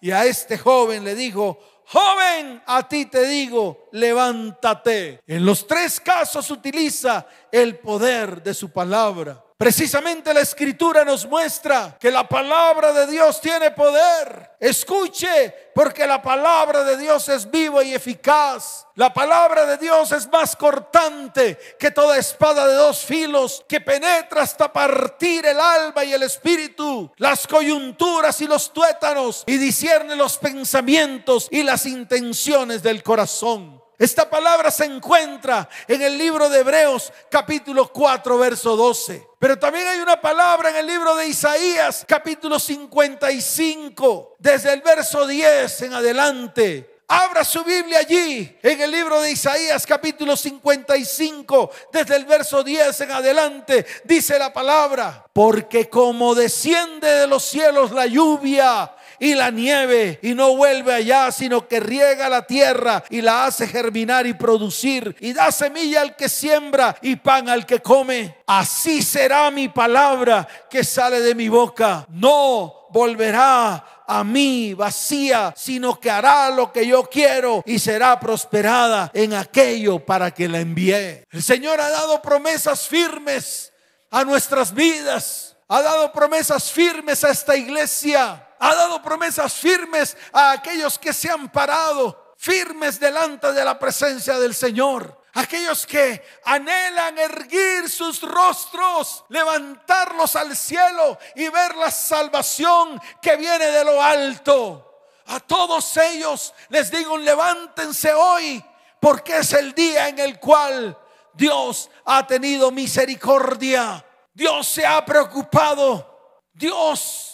Y 0.00 0.10
a 0.10 0.24
este 0.24 0.58
joven 0.58 1.04
le 1.04 1.14
dijo, 1.14 1.58
joven, 1.86 2.62
a 2.66 2.88
ti 2.88 3.06
te 3.06 3.26
digo, 3.26 3.88
levántate. 3.92 5.20
En 5.26 5.44
los 5.44 5.66
tres 5.66 6.00
casos 6.00 6.50
utiliza 6.50 7.26
el 7.50 7.78
poder 7.78 8.42
de 8.42 8.54
su 8.54 8.70
palabra. 8.70 9.44
Precisamente 9.62 10.34
la 10.34 10.40
escritura 10.40 11.04
nos 11.04 11.24
muestra 11.24 11.96
que 12.00 12.10
la 12.10 12.28
palabra 12.28 12.92
de 12.92 13.06
Dios 13.06 13.40
tiene 13.40 13.70
poder. 13.70 14.56
Escuche, 14.58 15.54
porque 15.72 16.04
la 16.04 16.20
palabra 16.20 16.82
de 16.82 16.96
Dios 16.96 17.28
es 17.28 17.48
viva 17.48 17.84
y 17.84 17.94
eficaz. 17.94 18.88
La 18.96 19.14
palabra 19.14 19.64
de 19.64 19.78
Dios 19.78 20.10
es 20.10 20.28
más 20.32 20.56
cortante 20.56 21.56
que 21.78 21.92
toda 21.92 22.18
espada 22.18 22.66
de 22.66 22.74
dos 22.74 23.04
filos 23.04 23.64
que 23.68 23.80
penetra 23.80 24.42
hasta 24.42 24.72
partir 24.72 25.46
el 25.46 25.60
alma 25.60 26.02
y 26.02 26.12
el 26.12 26.24
espíritu, 26.24 27.12
las 27.18 27.46
coyunturas 27.46 28.40
y 28.40 28.48
los 28.48 28.72
tuétanos 28.72 29.44
y 29.46 29.58
discierne 29.58 30.16
los 30.16 30.38
pensamientos 30.38 31.46
y 31.52 31.62
las 31.62 31.86
intenciones 31.86 32.82
del 32.82 33.04
corazón. 33.04 33.80
Esta 33.96 34.28
palabra 34.28 34.72
se 34.72 34.86
encuentra 34.86 35.68
en 35.86 36.02
el 36.02 36.18
libro 36.18 36.48
de 36.48 36.58
Hebreos 36.58 37.12
capítulo 37.30 37.92
4 37.92 38.38
verso 38.38 38.74
12. 38.74 39.31
Pero 39.42 39.58
también 39.58 39.88
hay 39.88 39.98
una 39.98 40.20
palabra 40.20 40.70
en 40.70 40.76
el 40.76 40.86
libro 40.86 41.16
de 41.16 41.26
Isaías 41.26 42.04
capítulo 42.06 42.60
55 42.60 44.36
desde 44.38 44.72
el 44.72 44.82
verso 44.82 45.26
10 45.26 45.82
en 45.82 45.94
adelante. 45.94 47.00
Abra 47.08 47.42
su 47.42 47.64
Biblia 47.64 47.98
allí 47.98 48.56
en 48.62 48.80
el 48.80 48.92
libro 48.92 49.20
de 49.20 49.32
Isaías 49.32 49.84
capítulo 49.84 50.36
55 50.36 51.70
desde 51.92 52.14
el 52.14 52.24
verso 52.24 52.62
10 52.62 53.00
en 53.00 53.10
adelante. 53.10 53.84
Dice 54.04 54.38
la 54.38 54.52
palabra, 54.52 55.26
porque 55.32 55.90
como 55.90 56.36
desciende 56.36 57.08
de 57.08 57.26
los 57.26 57.42
cielos 57.42 57.90
la 57.90 58.06
lluvia 58.06 58.94
y 59.22 59.36
la 59.36 59.52
nieve 59.52 60.18
y 60.20 60.34
no 60.34 60.56
vuelve 60.56 60.92
allá, 60.92 61.30
sino 61.30 61.68
que 61.68 61.78
riega 61.78 62.28
la 62.28 62.42
tierra 62.44 63.04
y 63.08 63.20
la 63.20 63.44
hace 63.44 63.68
germinar 63.68 64.26
y 64.26 64.34
producir 64.34 65.14
y 65.20 65.32
da 65.32 65.52
semilla 65.52 66.00
al 66.00 66.16
que 66.16 66.28
siembra 66.28 66.96
y 67.00 67.14
pan 67.14 67.48
al 67.48 67.64
que 67.64 67.78
come. 67.78 68.38
Así 68.48 69.00
será 69.00 69.48
mi 69.52 69.68
palabra 69.68 70.48
que 70.68 70.82
sale 70.82 71.20
de 71.20 71.36
mi 71.36 71.48
boca. 71.48 72.04
No 72.10 72.88
volverá 72.90 74.02
a 74.08 74.24
mí 74.24 74.74
vacía, 74.74 75.54
sino 75.56 76.00
que 76.00 76.10
hará 76.10 76.50
lo 76.50 76.72
que 76.72 76.84
yo 76.84 77.04
quiero 77.04 77.62
y 77.64 77.78
será 77.78 78.18
prosperada 78.18 79.12
en 79.14 79.34
aquello 79.34 80.04
para 80.04 80.32
que 80.32 80.48
la 80.48 80.58
envié. 80.58 81.28
El 81.30 81.44
Señor 81.44 81.80
ha 81.80 81.90
dado 81.90 82.20
promesas 82.20 82.88
firmes 82.88 83.72
a 84.10 84.24
nuestras 84.24 84.74
vidas, 84.74 85.54
ha 85.68 85.80
dado 85.80 86.10
promesas 86.12 86.72
firmes 86.72 87.22
a 87.22 87.30
esta 87.30 87.56
iglesia 87.56 88.48
ha 88.62 88.76
dado 88.76 89.02
promesas 89.02 89.54
firmes 89.54 90.16
a 90.32 90.52
aquellos 90.52 90.96
que 90.96 91.12
se 91.12 91.28
han 91.28 91.48
parado 91.48 92.34
firmes 92.36 93.00
delante 93.00 93.52
de 93.52 93.64
la 93.64 93.76
presencia 93.76 94.38
del 94.38 94.54
Señor. 94.54 95.20
Aquellos 95.34 95.84
que 95.84 96.24
anhelan 96.44 97.18
erguir 97.18 97.90
sus 97.90 98.22
rostros, 98.22 99.24
levantarlos 99.30 100.36
al 100.36 100.56
cielo 100.56 101.18
y 101.34 101.48
ver 101.48 101.74
la 101.74 101.90
salvación 101.90 103.02
que 103.20 103.34
viene 103.36 103.66
de 103.66 103.84
lo 103.84 104.00
alto. 104.00 105.08
A 105.26 105.40
todos 105.40 105.96
ellos 105.96 106.54
les 106.68 106.88
digo, 106.92 107.18
levántense 107.18 108.14
hoy, 108.14 108.64
porque 109.00 109.38
es 109.38 109.52
el 109.54 109.72
día 109.72 110.08
en 110.08 110.20
el 110.20 110.38
cual 110.38 110.96
Dios 111.32 111.90
ha 112.04 112.24
tenido 112.28 112.70
misericordia. 112.70 114.06
Dios 114.32 114.68
se 114.68 114.86
ha 114.86 115.04
preocupado. 115.04 116.38
Dios 116.54 117.31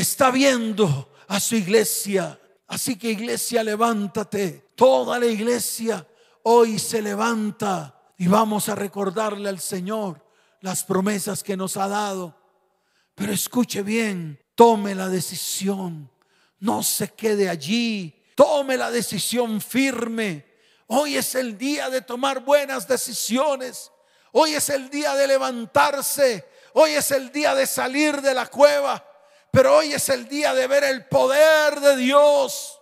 está 0.00 0.30
viendo 0.30 1.12
a 1.28 1.40
su 1.40 1.56
iglesia. 1.56 2.38
Así 2.66 2.96
que 2.96 3.10
iglesia, 3.10 3.62
levántate. 3.62 4.70
Toda 4.74 5.18
la 5.18 5.26
iglesia 5.26 6.06
hoy 6.42 6.78
se 6.78 7.00
levanta 7.00 7.98
y 8.18 8.28
vamos 8.28 8.68
a 8.68 8.74
recordarle 8.74 9.48
al 9.48 9.60
Señor 9.60 10.24
las 10.60 10.84
promesas 10.84 11.42
que 11.42 11.56
nos 11.56 11.76
ha 11.76 11.88
dado. 11.88 12.36
Pero 13.14 13.32
escuche 13.32 13.82
bien, 13.82 14.38
tome 14.54 14.94
la 14.94 15.08
decisión, 15.08 16.10
no 16.60 16.82
se 16.82 17.08
quede 17.08 17.48
allí, 17.48 18.22
tome 18.34 18.76
la 18.76 18.90
decisión 18.90 19.60
firme. 19.60 20.44
Hoy 20.88 21.16
es 21.16 21.34
el 21.34 21.56
día 21.56 21.88
de 21.88 22.02
tomar 22.02 22.44
buenas 22.44 22.86
decisiones. 22.86 23.90
Hoy 24.32 24.52
es 24.52 24.68
el 24.68 24.90
día 24.90 25.14
de 25.14 25.26
levantarse. 25.26 26.46
Hoy 26.74 26.90
es 26.90 27.10
el 27.10 27.32
día 27.32 27.54
de 27.54 27.66
salir 27.66 28.20
de 28.20 28.34
la 28.34 28.46
cueva. 28.46 29.05
Pero 29.56 29.74
hoy 29.74 29.94
es 29.94 30.10
el 30.10 30.28
día 30.28 30.52
de 30.52 30.66
ver 30.66 30.84
el 30.84 31.06
poder 31.06 31.80
de 31.80 31.96
Dios. 31.96 32.78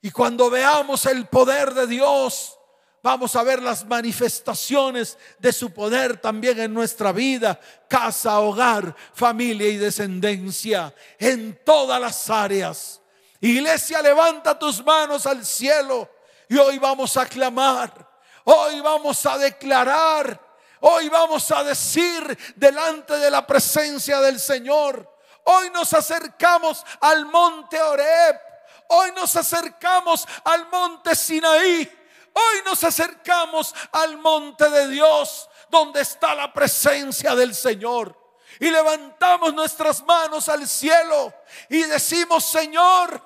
Y 0.00 0.10
cuando 0.10 0.48
veamos 0.48 1.04
el 1.04 1.26
poder 1.26 1.74
de 1.74 1.86
Dios, 1.86 2.58
vamos 3.02 3.36
a 3.36 3.42
ver 3.42 3.60
las 3.60 3.84
manifestaciones 3.84 5.18
de 5.38 5.52
su 5.52 5.70
poder 5.70 6.16
también 6.16 6.58
en 6.58 6.72
nuestra 6.72 7.12
vida, 7.12 7.60
casa, 7.86 8.40
hogar, 8.40 8.96
familia 9.12 9.68
y 9.68 9.76
descendencia, 9.76 10.94
en 11.18 11.60
todas 11.66 12.00
las 12.00 12.30
áreas. 12.30 13.02
Iglesia, 13.38 14.00
levanta 14.00 14.58
tus 14.58 14.82
manos 14.82 15.26
al 15.26 15.44
cielo 15.44 16.08
y 16.48 16.56
hoy 16.56 16.78
vamos 16.78 17.14
a 17.18 17.26
clamar, 17.26 18.08
hoy 18.44 18.80
vamos 18.80 19.26
a 19.26 19.36
declarar, 19.36 20.40
hoy 20.80 21.10
vamos 21.10 21.50
a 21.50 21.62
decir 21.62 22.38
delante 22.56 23.18
de 23.18 23.30
la 23.30 23.46
presencia 23.46 24.18
del 24.22 24.40
Señor. 24.40 25.11
Hoy 25.44 25.70
nos 25.70 25.92
acercamos 25.92 26.84
al 27.00 27.26
monte 27.26 27.80
Oreb, 27.80 28.40
hoy 28.88 29.12
nos 29.12 29.34
acercamos 29.36 30.26
al 30.44 30.68
monte 30.68 31.14
Sinaí 31.14 32.02
Hoy 32.34 32.62
nos 32.64 32.82
acercamos 32.84 33.74
al 33.92 34.16
monte 34.16 34.68
de 34.70 34.88
Dios, 34.88 35.48
donde 35.68 36.00
está 36.00 36.34
la 36.34 36.52
presencia 36.52 37.34
del 37.34 37.54
Señor. 37.54 38.18
Y 38.58 38.70
levantamos 38.70 39.52
nuestras 39.54 40.02
manos 40.04 40.48
al 40.48 40.66
cielo 40.66 41.32
y 41.68 41.82
decimos, 41.82 42.44
Señor, 42.44 43.22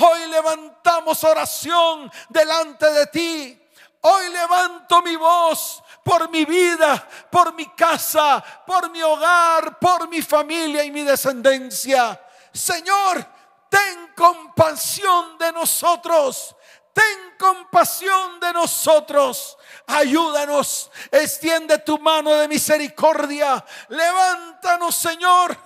hoy 0.00 0.26
levantamos 0.28 1.22
oración 1.24 2.10
delante 2.28 2.90
de 2.92 3.06
ti. 3.06 3.62
Hoy 4.00 4.28
levanto 4.30 5.02
mi 5.02 5.16
voz 5.16 5.82
por 6.08 6.30
mi 6.30 6.46
vida, 6.46 7.06
por 7.30 7.52
mi 7.52 7.66
casa, 7.66 8.42
por 8.66 8.90
mi 8.90 9.02
hogar, 9.02 9.78
por 9.78 10.08
mi 10.08 10.22
familia 10.22 10.82
y 10.82 10.90
mi 10.90 11.02
descendencia. 11.02 12.18
Señor, 12.50 13.26
ten 13.68 14.14
compasión 14.16 15.36
de 15.36 15.52
nosotros 15.52 16.54
ten 16.94 17.36
compasión 17.38 18.40
de 18.40 18.52
nosotros. 18.52 19.56
Ayúdanos, 19.86 20.90
extiende 21.12 21.78
tu 21.78 21.96
mano 21.98 22.34
de 22.34 22.48
misericordia. 22.48 23.64
Levántanos, 23.88 24.96
Señor. 24.96 25.56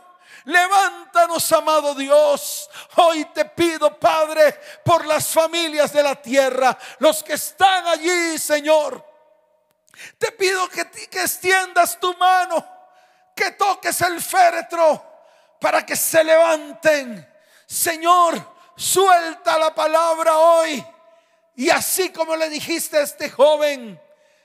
Levántanos, 0.45 1.51
amado 1.53 1.95
Dios. 1.95 2.69
Hoy 2.97 3.25
te 3.33 3.47
pido, 3.47 3.99
Padre, 3.99 4.61
por 4.85 5.07
las 5.07 5.29
familias 5.29 5.91
de 5.95 6.03
la 6.03 6.17
tierra, 6.17 6.77
los 6.99 7.23
que 7.23 7.33
están 7.33 7.87
allí, 7.87 8.39
Señor. 8.39 9.12
Te 10.19 10.33
pido 10.33 10.69
que, 10.69 10.89
que 11.09 11.21
extiendas 11.21 11.99
tu 12.01 12.15
mano, 12.17 12.67
que 13.35 13.53
toques 13.53 14.01
el 14.03 14.21
féretro 14.21 15.05
para 15.61 15.85
que 15.85 15.97
se 15.97 16.23
levanten. 16.25 17.29
Señor, 17.67 18.55
suelta 18.77 19.59
la 19.59 19.75
palabra 19.75 20.37
hoy 20.37 20.85
y 21.55 21.71
así 21.71 22.11
como 22.11 22.37
le 22.37 22.49
dijiste 22.49 22.99
a 22.99 23.03
este 23.03 23.31
joven, 23.31 24.01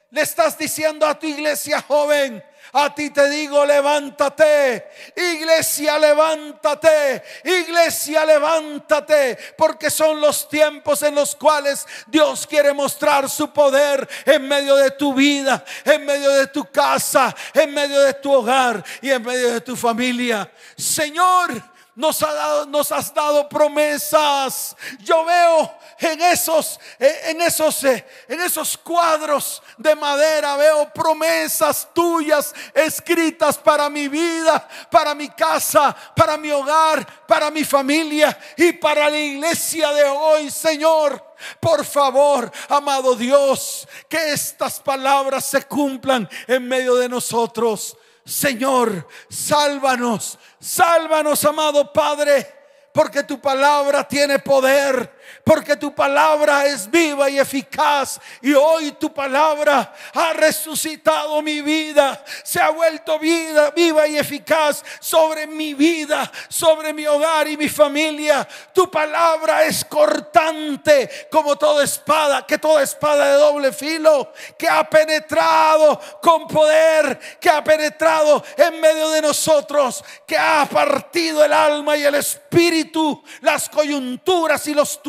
le 0.10 0.22
estás 0.22 0.58
diciendo 0.58 1.06
a 1.06 1.18
tu 1.18 1.28
iglesia 1.28 1.82
joven, 1.82 2.43
a 2.74 2.93
ti 2.93 3.09
te 3.09 3.30
digo, 3.30 3.65
levántate. 3.65 4.88
Iglesia, 5.15 5.97
levántate. 5.97 7.24
Iglesia, 7.43 8.26
levántate. 8.26 9.38
Porque 9.57 9.89
son 9.89 10.20
los 10.22 10.49
tiempos 10.49 11.03
en 11.03 11.15
los 11.15 11.36
cuales 11.36 11.86
Dios 12.07 12.45
quiere 12.47 12.74
mostrar 12.74 13.30
su 13.30 13.51
poder 13.51 14.07
en 14.26 14.47
medio 14.47 14.76
de 14.76 14.91
tu 14.91 15.13
vida, 15.13 15.63
en 15.86 16.05
medio 16.05 16.32
de 16.32 16.47
tu 16.47 16.65
casa, 16.72 17.36
en 17.53 17.74
medio 17.74 17.99
de 18.01 18.13
tu 18.15 18.32
hogar 18.32 18.84
y 19.01 19.11
en 19.11 19.24
medio 19.24 19.53
de 19.53 19.61
tu 19.61 19.76
familia. 19.76 20.51
Señor, 20.76 21.77
nos, 21.98 22.22
ha 22.22 22.32
dado, 22.32 22.66
nos 22.68 22.91
has 22.91 23.12
dado 23.12 23.50
promesas. 23.50 24.76
Yo 25.00 25.26
veo 25.26 25.74
en 25.98 26.22
esos, 26.22 26.80
en 27.00 27.41
esos, 27.41 27.84
eh, 27.84 28.06
en 28.28 28.39
esos 28.39 28.78
cuadros 28.78 29.64
de 29.78 29.95
madera, 29.95 30.56
veo 30.58 30.93
promesas 30.93 31.88
tuyas 31.93 32.54
escritas 32.72 33.58
para 33.58 33.89
mi 33.89 34.08
vida, 34.08 34.68
para 34.91 35.16
mi 35.16 35.28
casa, 35.30 35.95
para 36.16 36.38
mi 36.38 36.52
hogar, 36.52 37.26
para 37.26 37.50
mi 37.50 37.64
familia 37.64 38.38
y 38.56 38.74
para 38.74 39.10
la 39.10 39.18
iglesia 39.18 39.91
de 39.91 40.04
hoy, 40.04 40.52
Señor. 40.52 41.36
Por 41.60 41.84
favor, 41.84 42.52
amado 42.70 43.16
Dios, 43.16 43.88
que 44.08 44.34
estas 44.34 44.80
palabras 44.80 45.45
se 45.45 45.64
cumplan 45.64 46.30
en 46.45 46.68
medio 46.68 46.93
de 46.95 47.10
nosotros. 47.10 47.98
Señor, 48.28 49.08
sálvanos, 49.30 50.38
sálvanos, 50.68 51.43
amado 51.45 51.91
Padre, 51.93 52.45
porque 52.93 53.24
tu 53.24 53.39
palabra 53.39 54.05
tiene 54.07 54.39
poder 54.39 55.16
porque 55.44 55.76
tu 55.76 55.94
palabra 55.94 56.66
es 56.66 56.90
viva 56.90 57.30
y 57.30 57.40
eficaz. 57.40 58.20
Y 58.42 58.54
hoy 58.54 58.92
tu 58.94 59.14
palabra 59.14 59.94
ha 60.14 60.34
resucitado 60.34 61.42
mi 61.42 61.62
vida, 61.62 62.24
se 62.44 62.60
ha 62.60 62.70
vuelto 62.70 63.18
vida, 63.20 63.72
viva 63.72 64.08
y 64.08 64.18
eficaz 64.18 64.84
sobre 65.00 65.48
mi 65.48 65.74
vida, 65.74 66.32
sobre 66.50 66.94
mi 66.94 67.06
hogar 67.06 67.48
y 67.48 67.58
mi 67.58 67.70
familia. 67.70 68.48
Tu 68.74 68.90
palabra 68.90 69.66
es 69.66 69.86
cortante 69.86 71.28
como 71.32 71.56
toda 71.56 71.84
espada, 71.84 72.46
que 72.46 72.58
toda 72.58 72.84
espada 72.84 73.34
de 73.34 73.40
doble 73.40 73.72
filo, 73.72 74.34
que 74.58 74.68
ha 74.68 74.90
penetrado 74.90 76.00
con 76.22 76.48
poder, 76.48 77.20
que 77.40 77.50
ha 77.50 77.64
penetrado 77.64 78.44
en 78.58 78.80
medio 78.80 79.10
de 79.10 79.22
nosotros, 79.22 80.04
que 80.26 80.38
ha 80.38 80.68
partido 80.70 81.44
el 81.44 81.54
alma 81.54 81.98
y 81.98 82.04
el 82.04 82.16
espíritu, 82.16 83.24
las 83.42 83.70
coyunturas 83.70 84.68
y 84.68 84.74
los 84.74 85.02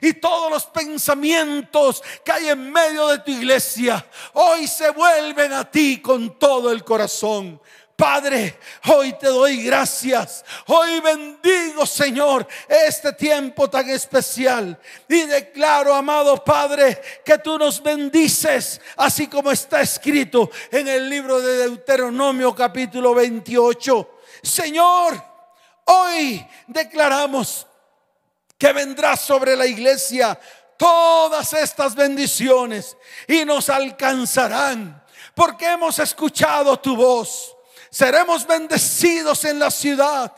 y 0.00 0.14
todos 0.14 0.50
los 0.50 0.64
pensamientos 0.66 2.02
que 2.24 2.32
hay 2.32 2.48
en 2.48 2.70
medio 2.72 3.08
de 3.08 3.18
tu 3.18 3.30
iglesia 3.30 4.04
hoy 4.34 4.66
se 4.66 4.90
vuelven 4.90 5.52
a 5.52 5.70
ti 5.70 6.00
con 6.00 6.38
todo 6.38 6.70
el 6.70 6.84
corazón. 6.84 7.60
Padre, 7.96 8.58
hoy 8.88 9.14
te 9.14 9.28
doy 9.28 9.62
gracias. 9.62 10.44
Hoy 10.66 11.00
bendigo, 11.00 11.86
Señor, 11.86 12.46
este 12.68 13.14
tiempo 13.14 13.70
tan 13.70 13.88
especial. 13.88 14.78
Y 15.08 15.22
declaro, 15.22 15.94
amado 15.94 16.44
Padre, 16.44 17.00
que 17.24 17.38
tú 17.38 17.58
nos 17.58 17.82
bendices, 17.82 18.82
así 18.98 19.28
como 19.28 19.50
está 19.50 19.80
escrito 19.80 20.50
en 20.70 20.88
el 20.88 21.08
libro 21.08 21.40
de 21.40 21.56
Deuteronomio 21.56 22.54
capítulo 22.54 23.14
28. 23.14 24.10
Señor, 24.42 25.22
hoy 25.84 26.46
declaramos 26.66 27.65
que 28.58 28.72
vendrá 28.72 29.16
sobre 29.16 29.56
la 29.56 29.66
iglesia 29.66 30.38
todas 30.76 31.52
estas 31.52 31.94
bendiciones 31.94 32.96
y 33.28 33.44
nos 33.44 33.68
alcanzarán 33.68 35.02
porque 35.34 35.66
hemos 35.70 35.98
escuchado 35.98 36.78
tu 36.78 36.96
voz. 36.96 37.54
Seremos 37.90 38.46
bendecidos 38.46 39.44
en 39.44 39.58
la 39.58 39.70
ciudad, 39.70 40.32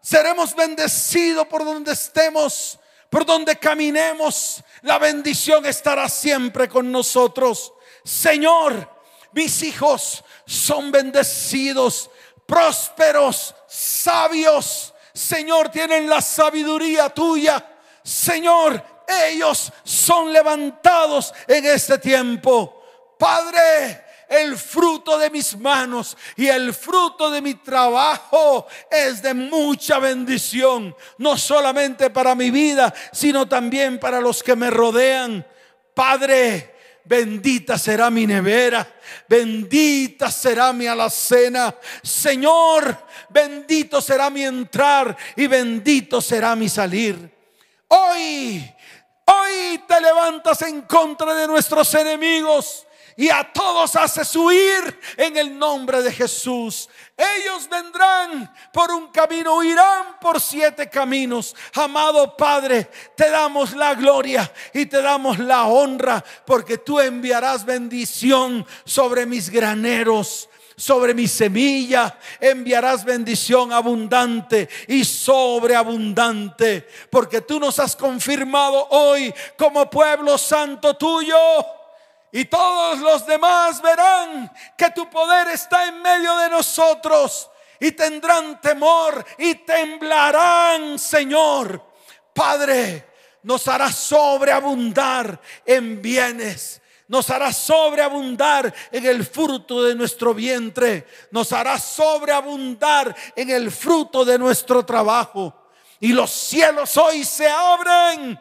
seremos 0.00 0.54
bendecidos 0.54 1.46
por 1.48 1.64
donde 1.64 1.92
estemos, 1.92 2.78
por 3.10 3.26
donde 3.26 3.56
caminemos. 3.56 4.62
La 4.82 4.98
bendición 4.98 5.66
estará 5.66 6.08
siempre 6.08 6.68
con 6.68 6.90
nosotros. 6.90 7.72
Señor, 8.04 8.88
mis 9.32 9.62
hijos 9.62 10.24
son 10.46 10.92
bendecidos, 10.92 12.10
prósperos, 12.46 13.54
sabios 13.66 14.93
Señor, 15.14 15.68
tienen 15.68 16.08
la 16.08 16.20
sabiduría 16.20 17.08
tuya. 17.08 17.64
Señor, 18.02 18.82
ellos 19.30 19.72
son 19.84 20.32
levantados 20.32 21.32
en 21.46 21.64
este 21.66 21.98
tiempo. 21.98 22.82
Padre, 23.16 24.04
el 24.28 24.58
fruto 24.58 25.16
de 25.16 25.30
mis 25.30 25.56
manos 25.56 26.16
y 26.36 26.48
el 26.48 26.74
fruto 26.74 27.30
de 27.30 27.40
mi 27.40 27.54
trabajo 27.54 28.66
es 28.90 29.22
de 29.22 29.34
mucha 29.34 30.00
bendición, 30.00 30.94
no 31.18 31.36
solamente 31.36 32.10
para 32.10 32.34
mi 32.34 32.50
vida, 32.50 32.92
sino 33.12 33.46
también 33.46 34.00
para 34.00 34.20
los 34.20 34.42
que 34.42 34.56
me 34.56 34.68
rodean. 34.68 35.46
Padre, 35.94 36.73
bendita 37.04 37.78
será 37.78 38.10
mi 38.10 38.26
nevera, 38.26 38.86
bendita 39.28 40.30
será 40.30 40.72
mi 40.72 40.86
alacena. 40.86 41.74
Señor, 42.02 42.96
bendito 43.30 44.00
será 44.00 44.30
mi 44.30 44.44
entrar 44.44 45.16
y 45.36 45.46
bendito 45.46 46.20
será 46.20 46.56
mi 46.56 46.68
salir. 46.68 47.30
Hoy, 47.88 48.74
hoy 49.26 49.82
te 49.86 50.00
levantas 50.00 50.62
en 50.62 50.82
contra 50.82 51.34
de 51.34 51.46
nuestros 51.46 51.94
enemigos 51.94 52.86
y 53.16 53.28
a 53.28 53.44
todos 53.52 53.96
haces 53.96 54.34
huir 54.34 54.98
en 55.16 55.36
el 55.36 55.58
nombre 55.58 56.02
de 56.02 56.12
Jesús. 56.12 56.88
Ellos 57.16 57.68
vendrán 57.68 58.52
por 58.72 58.90
un 58.90 59.08
camino, 59.08 59.62
irán 59.62 60.18
por 60.20 60.40
siete 60.40 60.88
caminos. 60.88 61.54
Amado 61.74 62.36
Padre, 62.36 62.90
te 63.16 63.30
damos 63.30 63.74
la 63.74 63.94
gloria 63.94 64.50
y 64.72 64.86
te 64.86 65.00
damos 65.00 65.38
la 65.38 65.64
honra 65.64 66.24
porque 66.44 66.78
tú 66.78 66.98
enviarás 67.00 67.64
bendición 67.64 68.66
sobre 68.84 69.26
mis 69.26 69.50
graneros 69.50 70.48
sobre 70.76 71.14
mi 71.14 71.28
semilla 71.28 72.18
enviarás 72.40 73.04
bendición 73.04 73.72
abundante 73.72 74.68
y 74.88 75.04
sobreabundante, 75.04 76.88
porque 77.10 77.40
tú 77.42 77.60
nos 77.60 77.78
has 77.78 77.94
confirmado 77.94 78.88
hoy 78.90 79.32
como 79.56 79.88
pueblo 79.88 80.36
santo 80.36 80.96
tuyo. 80.96 81.36
Y 82.36 82.46
todos 82.46 82.98
los 82.98 83.24
demás 83.26 83.80
verán 83.80 84.52
que 84.76 84.90
tu 84.90 85.08
poder 85.08 85.46
está 85.50 85.86
en 85.86 86.02
medio 86.02 86.36
de 86.38 86.50
nosotros 86.50 87.48
y 87.78 87.92
tendrán 87.92 88.60
temor 88.60 89.24
y 89.38 89.54
temblarán, 89.54 90.98
Señor. 90.98 91.80
Padre, 92.34 93.08
nos 93.44 93.68
hará 93.68 93.92
sobreabundar 93.92 95.40
en 95.64 96.02
bienes. 96.02 96.82
Nos 97.06 97.30
hará 97.30 97.52
sobreabundar 97.52 98.74
en 98.90 99.06
el 99.06 99.24
fruto 99.24 99.84
de 99.84 99.94
nuestro 99.94 100.34
vientre. 100.34 101.06
Nos 101.30 101.52
hará 101.52 101.78
sobreabundar 101.78 103.14
en 103.36 103.50
el 103.50 103.70
fruto 103.70 104.24
de 104.24 104.40
nuestro 104.40 104.84
trabajo. 104.84 105.54
Y 106.00 106.08
los 106.08 106.32
cielos 106.32 106.96
hoy 106.96 107.22
se 107.22 107.48
abren 107.48 108.40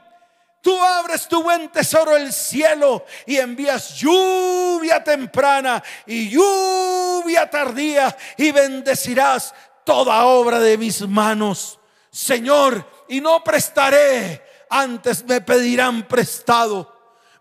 Tú 0.63 0.81
abres 0.81 1.27
tu 1.27 1.43
buen 1.43 1.67
tesoro 1.67 2.15
el 2.15 2.31
cielo 2.31 3.05
y 3.25 3.35
envías 3.35 3.95
lluvia 3.95 5.03
temprana 5.03 5.83
y 6.05 6.29
lluvia 6.29 7.49
tardía 7.49 8.15
y 8.37 8.49
bendecirás 8.51 9.53
toda 9.83 10.23
obra 10.23 10.61
de 10.61 10.77
mis 10.77 11.05
manos. 11.05 11.81
Señor, 12.09 12.89
y 13.09 13.19
no 13.19 13.43
prestaré, 13.43 14.41
antes 14.69 15.25
me 15.25 15.41
pedirán 15.41 16.07
prestado. 16.07 16.93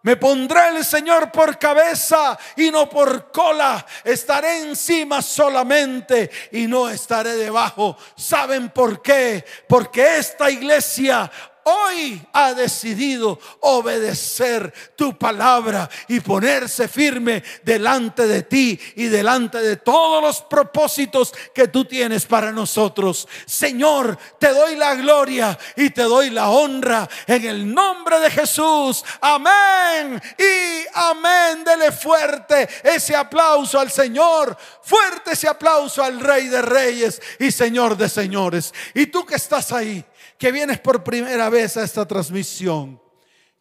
Me 0.03 0.16
pondrá 0.16 0.70
el 0.70 0.85
Señor 0.85 1.31
por 1.31 1.61
cabeza 1.61 2.37
y 2.57 2.73
no 2.73 2.91
por 2.91 3.31
cola. 3.31 3.87
Estaré 4.03 4.62
encima 4.62 5.23
solamente 5.23 6.29
y 6.51 6.66
no 6.66 6.89
estaré 6.89 7.35
debajo. 7.37 7.97
¿Saben 8.16 8.70
por 8.70 9.01
qué? 9.01 9.45
Porque 9.68 10.16
esta 10.16 10.51
iglesia 10.51 11.31
hoy 11.65 12.21
ha 12.33 12.55
decidido 12.55 13.39
obedecer 13.61 14.73
tu 14.97 15.17
palabra 15.17 15.89
y 16.09 16.21
ponerse 16.21 16.89
firme 16.89 17.43
delante 17.63 18.27
de 18.27 18.43
ti 18.43 18.79
y 18.97 19.07
delante 19.07 19.59
de 19.59 19.77
todos 19.77 20.23
los 20.23 20.43
propósitos 20.43 21.33
que 21.55 21.69
tú 21.69 21.85
tienes 21.85 22.27
para 22.27 22.53
nosotros. 22.53 23.29
Señor, 23.47 24.19
te 24.39 24.49
doy 24.49 24.77
la 24.77 24.95
gloria 24.95 25.59
y 25.77 25.91
te 25.91 26.03
doy 26.03 26.31
la 26.31 26.51
honra 26.51 27.09
en 27.27 27.45
el 27.45 27.73
nombre 27.73 28.21
de 28.21 28.31
Jesús. 28.31 29.05
Amén 29.21 30.21
y 30.39 30.87
amén. 30.95 31.65
Dele 31.65 31.93
fuerte 31.93 32.69
ese 32.83 33.15
aplauso 33.15 33.79
al 33.79 33.91
Señor. 33.91 34.57
Fuerte 34.83 35.33
ese 35.33 35.49
aplauso 35.49 36.03
al 36.03 36.21
Rey 36.21 36.49
de 36.49 36.63
Reyes 36.63 37.21
y 37.39 37.51
Señor 37.51 37.97
de 37.97 38.09
Señores. 38.09 38.73
Y 38.95 39.07
tú 39.07 39.25
que 39.25 39.37
estás 39.37 39.73
ahí 39.73 40.05
que 40.43 40.51
vienes 40.51 40.80
por 40.80 41.05
primera 41.05 41.49
vez 41.51 41.76
a 41.76 41.84
esta 41.84 42.05
transmisión, 42.05 43.01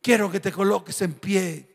quiero 0.01 0.32
que 0.32 0.39
te 0.39 0.51
coloques 0.51 0.99
en 1.03 1.13
pie, 1.13 1.69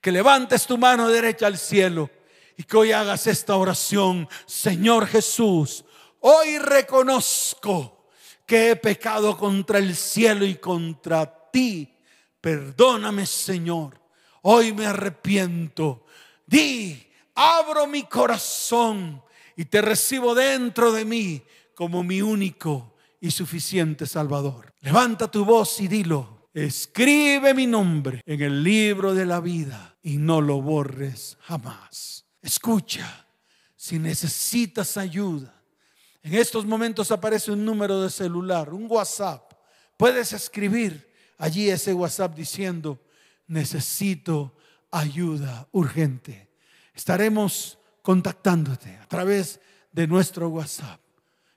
que 0.00 0.12
levantes 0.12 0.64
tu 0.64 0.78
mano 0.78 1.08
derecha 1.08 1.48
al 1.48 1.58
cielo 1.58 2.08
y 2.56 2.62
que 2.62 2.76
hoy 2.76 2.92
hagas 2.92 3.26
esta 3.26 3.56
oración. 3.56 4.28
Señor 4.46 5.08
Jesús, 5.08 5.84
hoy 6.20 6.56
reconozco 6.58 8.06
que 8.46 8.70
he 8.70 8.76
pecado 8.76 9.36
contra 9.36 9.78
el 9.78 9.96
cielo 9.96 10.46
y 10.46 10.54
contra 10.54 11.50
ti. 11.50 11.92
Perdóname, 12.40 13.26
Señor. 13.26 14.00
Hoy 14.42 14.72
me 14.72 14.86
arrepiento. 14.86 16.06
Di, 16.46 17.10
abro 17.34 17.88
mi 17.88 18.04
corazón 18.04 19.20
y 19.56 19.64
te 19.64 19.82
recibo 19.82 20.32
dentro 20.32 20.92
de 20.92 21.04
mí 21.04 21.42
como 21.74 22.04
mi 22.04 22.22
único 22.22 22.92
y 23.20 23.30
suficiente 23.30 24.06
Salvador. 24.06 24.72
Levanta 24.80 25.30
tu 25.30 25.44
voz 25.44 25.80
y 25.80 25.88
dilo. 25.88 26.48
Escribe 26.52 27.52
mi 27.52 27.66
nombre 27.66 28.22
en 28.24 28.40
el 28.40 28.62
libro 28.62 29.14
de 29.14 29.26
la 29.26 29.40
vida 29.40 29.98
y 30.02 30.16
no 30.16 30.40
lo 30.40 30.62
borres 30.62 31.36
jamás. 31.42 32.24
Escucha, 32.40 33.26
si 33.76 33.98
necesitas 33.98 34.96
ayuda, 34.96 35.62
en 36.22 36.34
estos 36.34 36.64
momentos 36.64 37.10
aparece 37.10 37.52
un 37.52 37.64
número 37.64 38.00
de 38.02 38.10
celular, 38.10 38.72
un 38.72 38.86
WhatsApp. 38.90 39.52
Puedes 39.96 40.32
escribir 40.32 41.12
allí 41.38 41.68
ese 41.68 41.92
WhatsApp 41.92 42.34
diciendo, 42.34 43.00
necesito 43.46 44.56
ayuda 44.90 45.68
urgente. 45.72 46.50
Estaremos 46.94 47.78
contactándote 48.02 48.96
a 48.96 49.06
través 49.06 49.60
de 49.92 50.06
nuestro 50.06 50.48
WhatsApp 50.48 51.00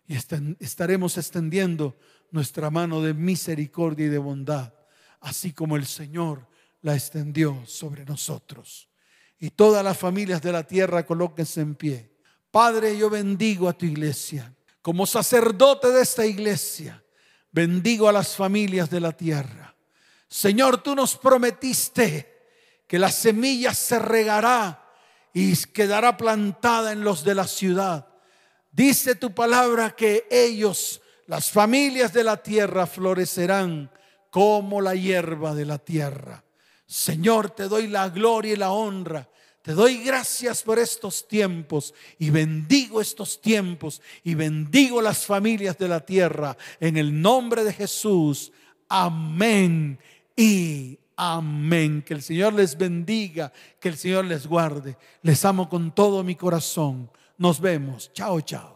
y 0.10 0.16
estaremos 0.16 1.20
extendiendo 1.20 1.95
nuestra 2.32 2.72
mano 2.72 2.99
de 2.99 3.14
misericordia 3.14 4.07
y 4.07 4.10
de 4.10 4.18
bondad, 4.18 4.74
así 5.22 5.53
como 5.53 5.76
el 5.76 5.86
Señor 5.86 6.47
la 6.82 6.95
extendió 6.95 7.62
sobre 7.68 8.05
nosotros. 8.05 8.89
Y 9.38 9.51
todas 9.51 9.84
las 9.84 9.99
familias 9.99 10.41
de 10.41 10.51
la 10.51 10.64
tierra 10.64 11.05
colóquense 11.05 11.62
en 11.62 11.76
pie. 11.76 12.12
Padre, 12.49 12.97
yo 12.97 13.12
bendigo 13.12 13.70
a 13.70 13.74
tu 13.74 13.86
iglesia. 13.86 14.51
Como 14.82 15.05
sacerdote 15.05 15.89
de 15.89 16.01
esta 16.01 16.26
iglesia, 16.26 17.03
bendigo 17.51 18.10
a 18.10 18.12
las 18.12 18.36
familias 18.36 18.89
de 18.89 19.01
la 19.01 19.12
tierra. 19.12 19.76
Señor, 20.28 20.82
tú 20.82 20.95
nos 20.95 21.18
prometiste 21.18 22.47
que 22.88 22.97
la 22.97 23.12
semilla 23.12 23.76
se 23.76 23.99
regará 23.99 24.89
y 25.36 25.55
quedará 25.68 26.18
plantada 26.18 26.93
en 26.93 27.03
los 27.03 27.24
de 27.24 27.36
la 27.36 27.45
ciudad 27.45 28.09
Dice 28.80 29.15
tu 29.15 29.34
palabra 29.34 29.93
que 29.93 30.25
ellos, 30.32 31.01
las 31.27 31.51
familias 31.51 32.13
de 32.13 32.23
la 32.23 32.41
tierra, 32.41 32.88
florecerán 32.88 33.91
como 34.30 34.80
la 34.80 34.95
hierba 34.95 35.53
de 35.53 35.65
la 35.65 35.80
tierra. 35.80 36.45
Señor, 36.86 37.49
te 37.49 37.67
doy 37.67 37.89
la 37.89 38.07
gloria 38.07 38.53
y 38.53 38.55
la 38.55 38.71
honra. 38.71 39.27
Te 39.61 39.73
doy 39.73 39.97
gracias 39.97 40.63
por 40.63 40.80
estos 40.80 41.27
tiempos 41.27 41.93
y 42.19 42.30
bendigo 42.30 43.01
estos 43.01 43.41
tiempos 43.41 44.01
y 44.23 44.36
bendigo 44.36 45.01
las 45.01 45.25
familias 45.25 45.77
de 45.77 45.89
la 45.89 45.99
tierra 45.99 46.55
en 46.80 46.95
el 46.95 47.21
nombre 47.21 47.65
de 47.65 47.73
Jesús. 47.73 48.53
Amén 48.88 49.99
y 50.38 50.97
amén. 51.17 52.01
Que 52.01 52.13
el 52.13 52.21
Señor 52.21 52.53
les 52.53 52.77
bendiga, 52.77 53.51
que 53.77 53.89
el 53.89 53.97
Señor 53.97 54.23
les 54.23 54.47
guarde. 54.47 54.95
Les 55.21 55.43
amo 55.43 55.67
con 55.67 55.93
todo 55.93 56.23
mi 56.23 56.36
corazón. 56.36 57.11
Nos 57.39 57.57
vemos. 57.57 58.11
Chao, 58.13 58.41
chao. 58.41 58.75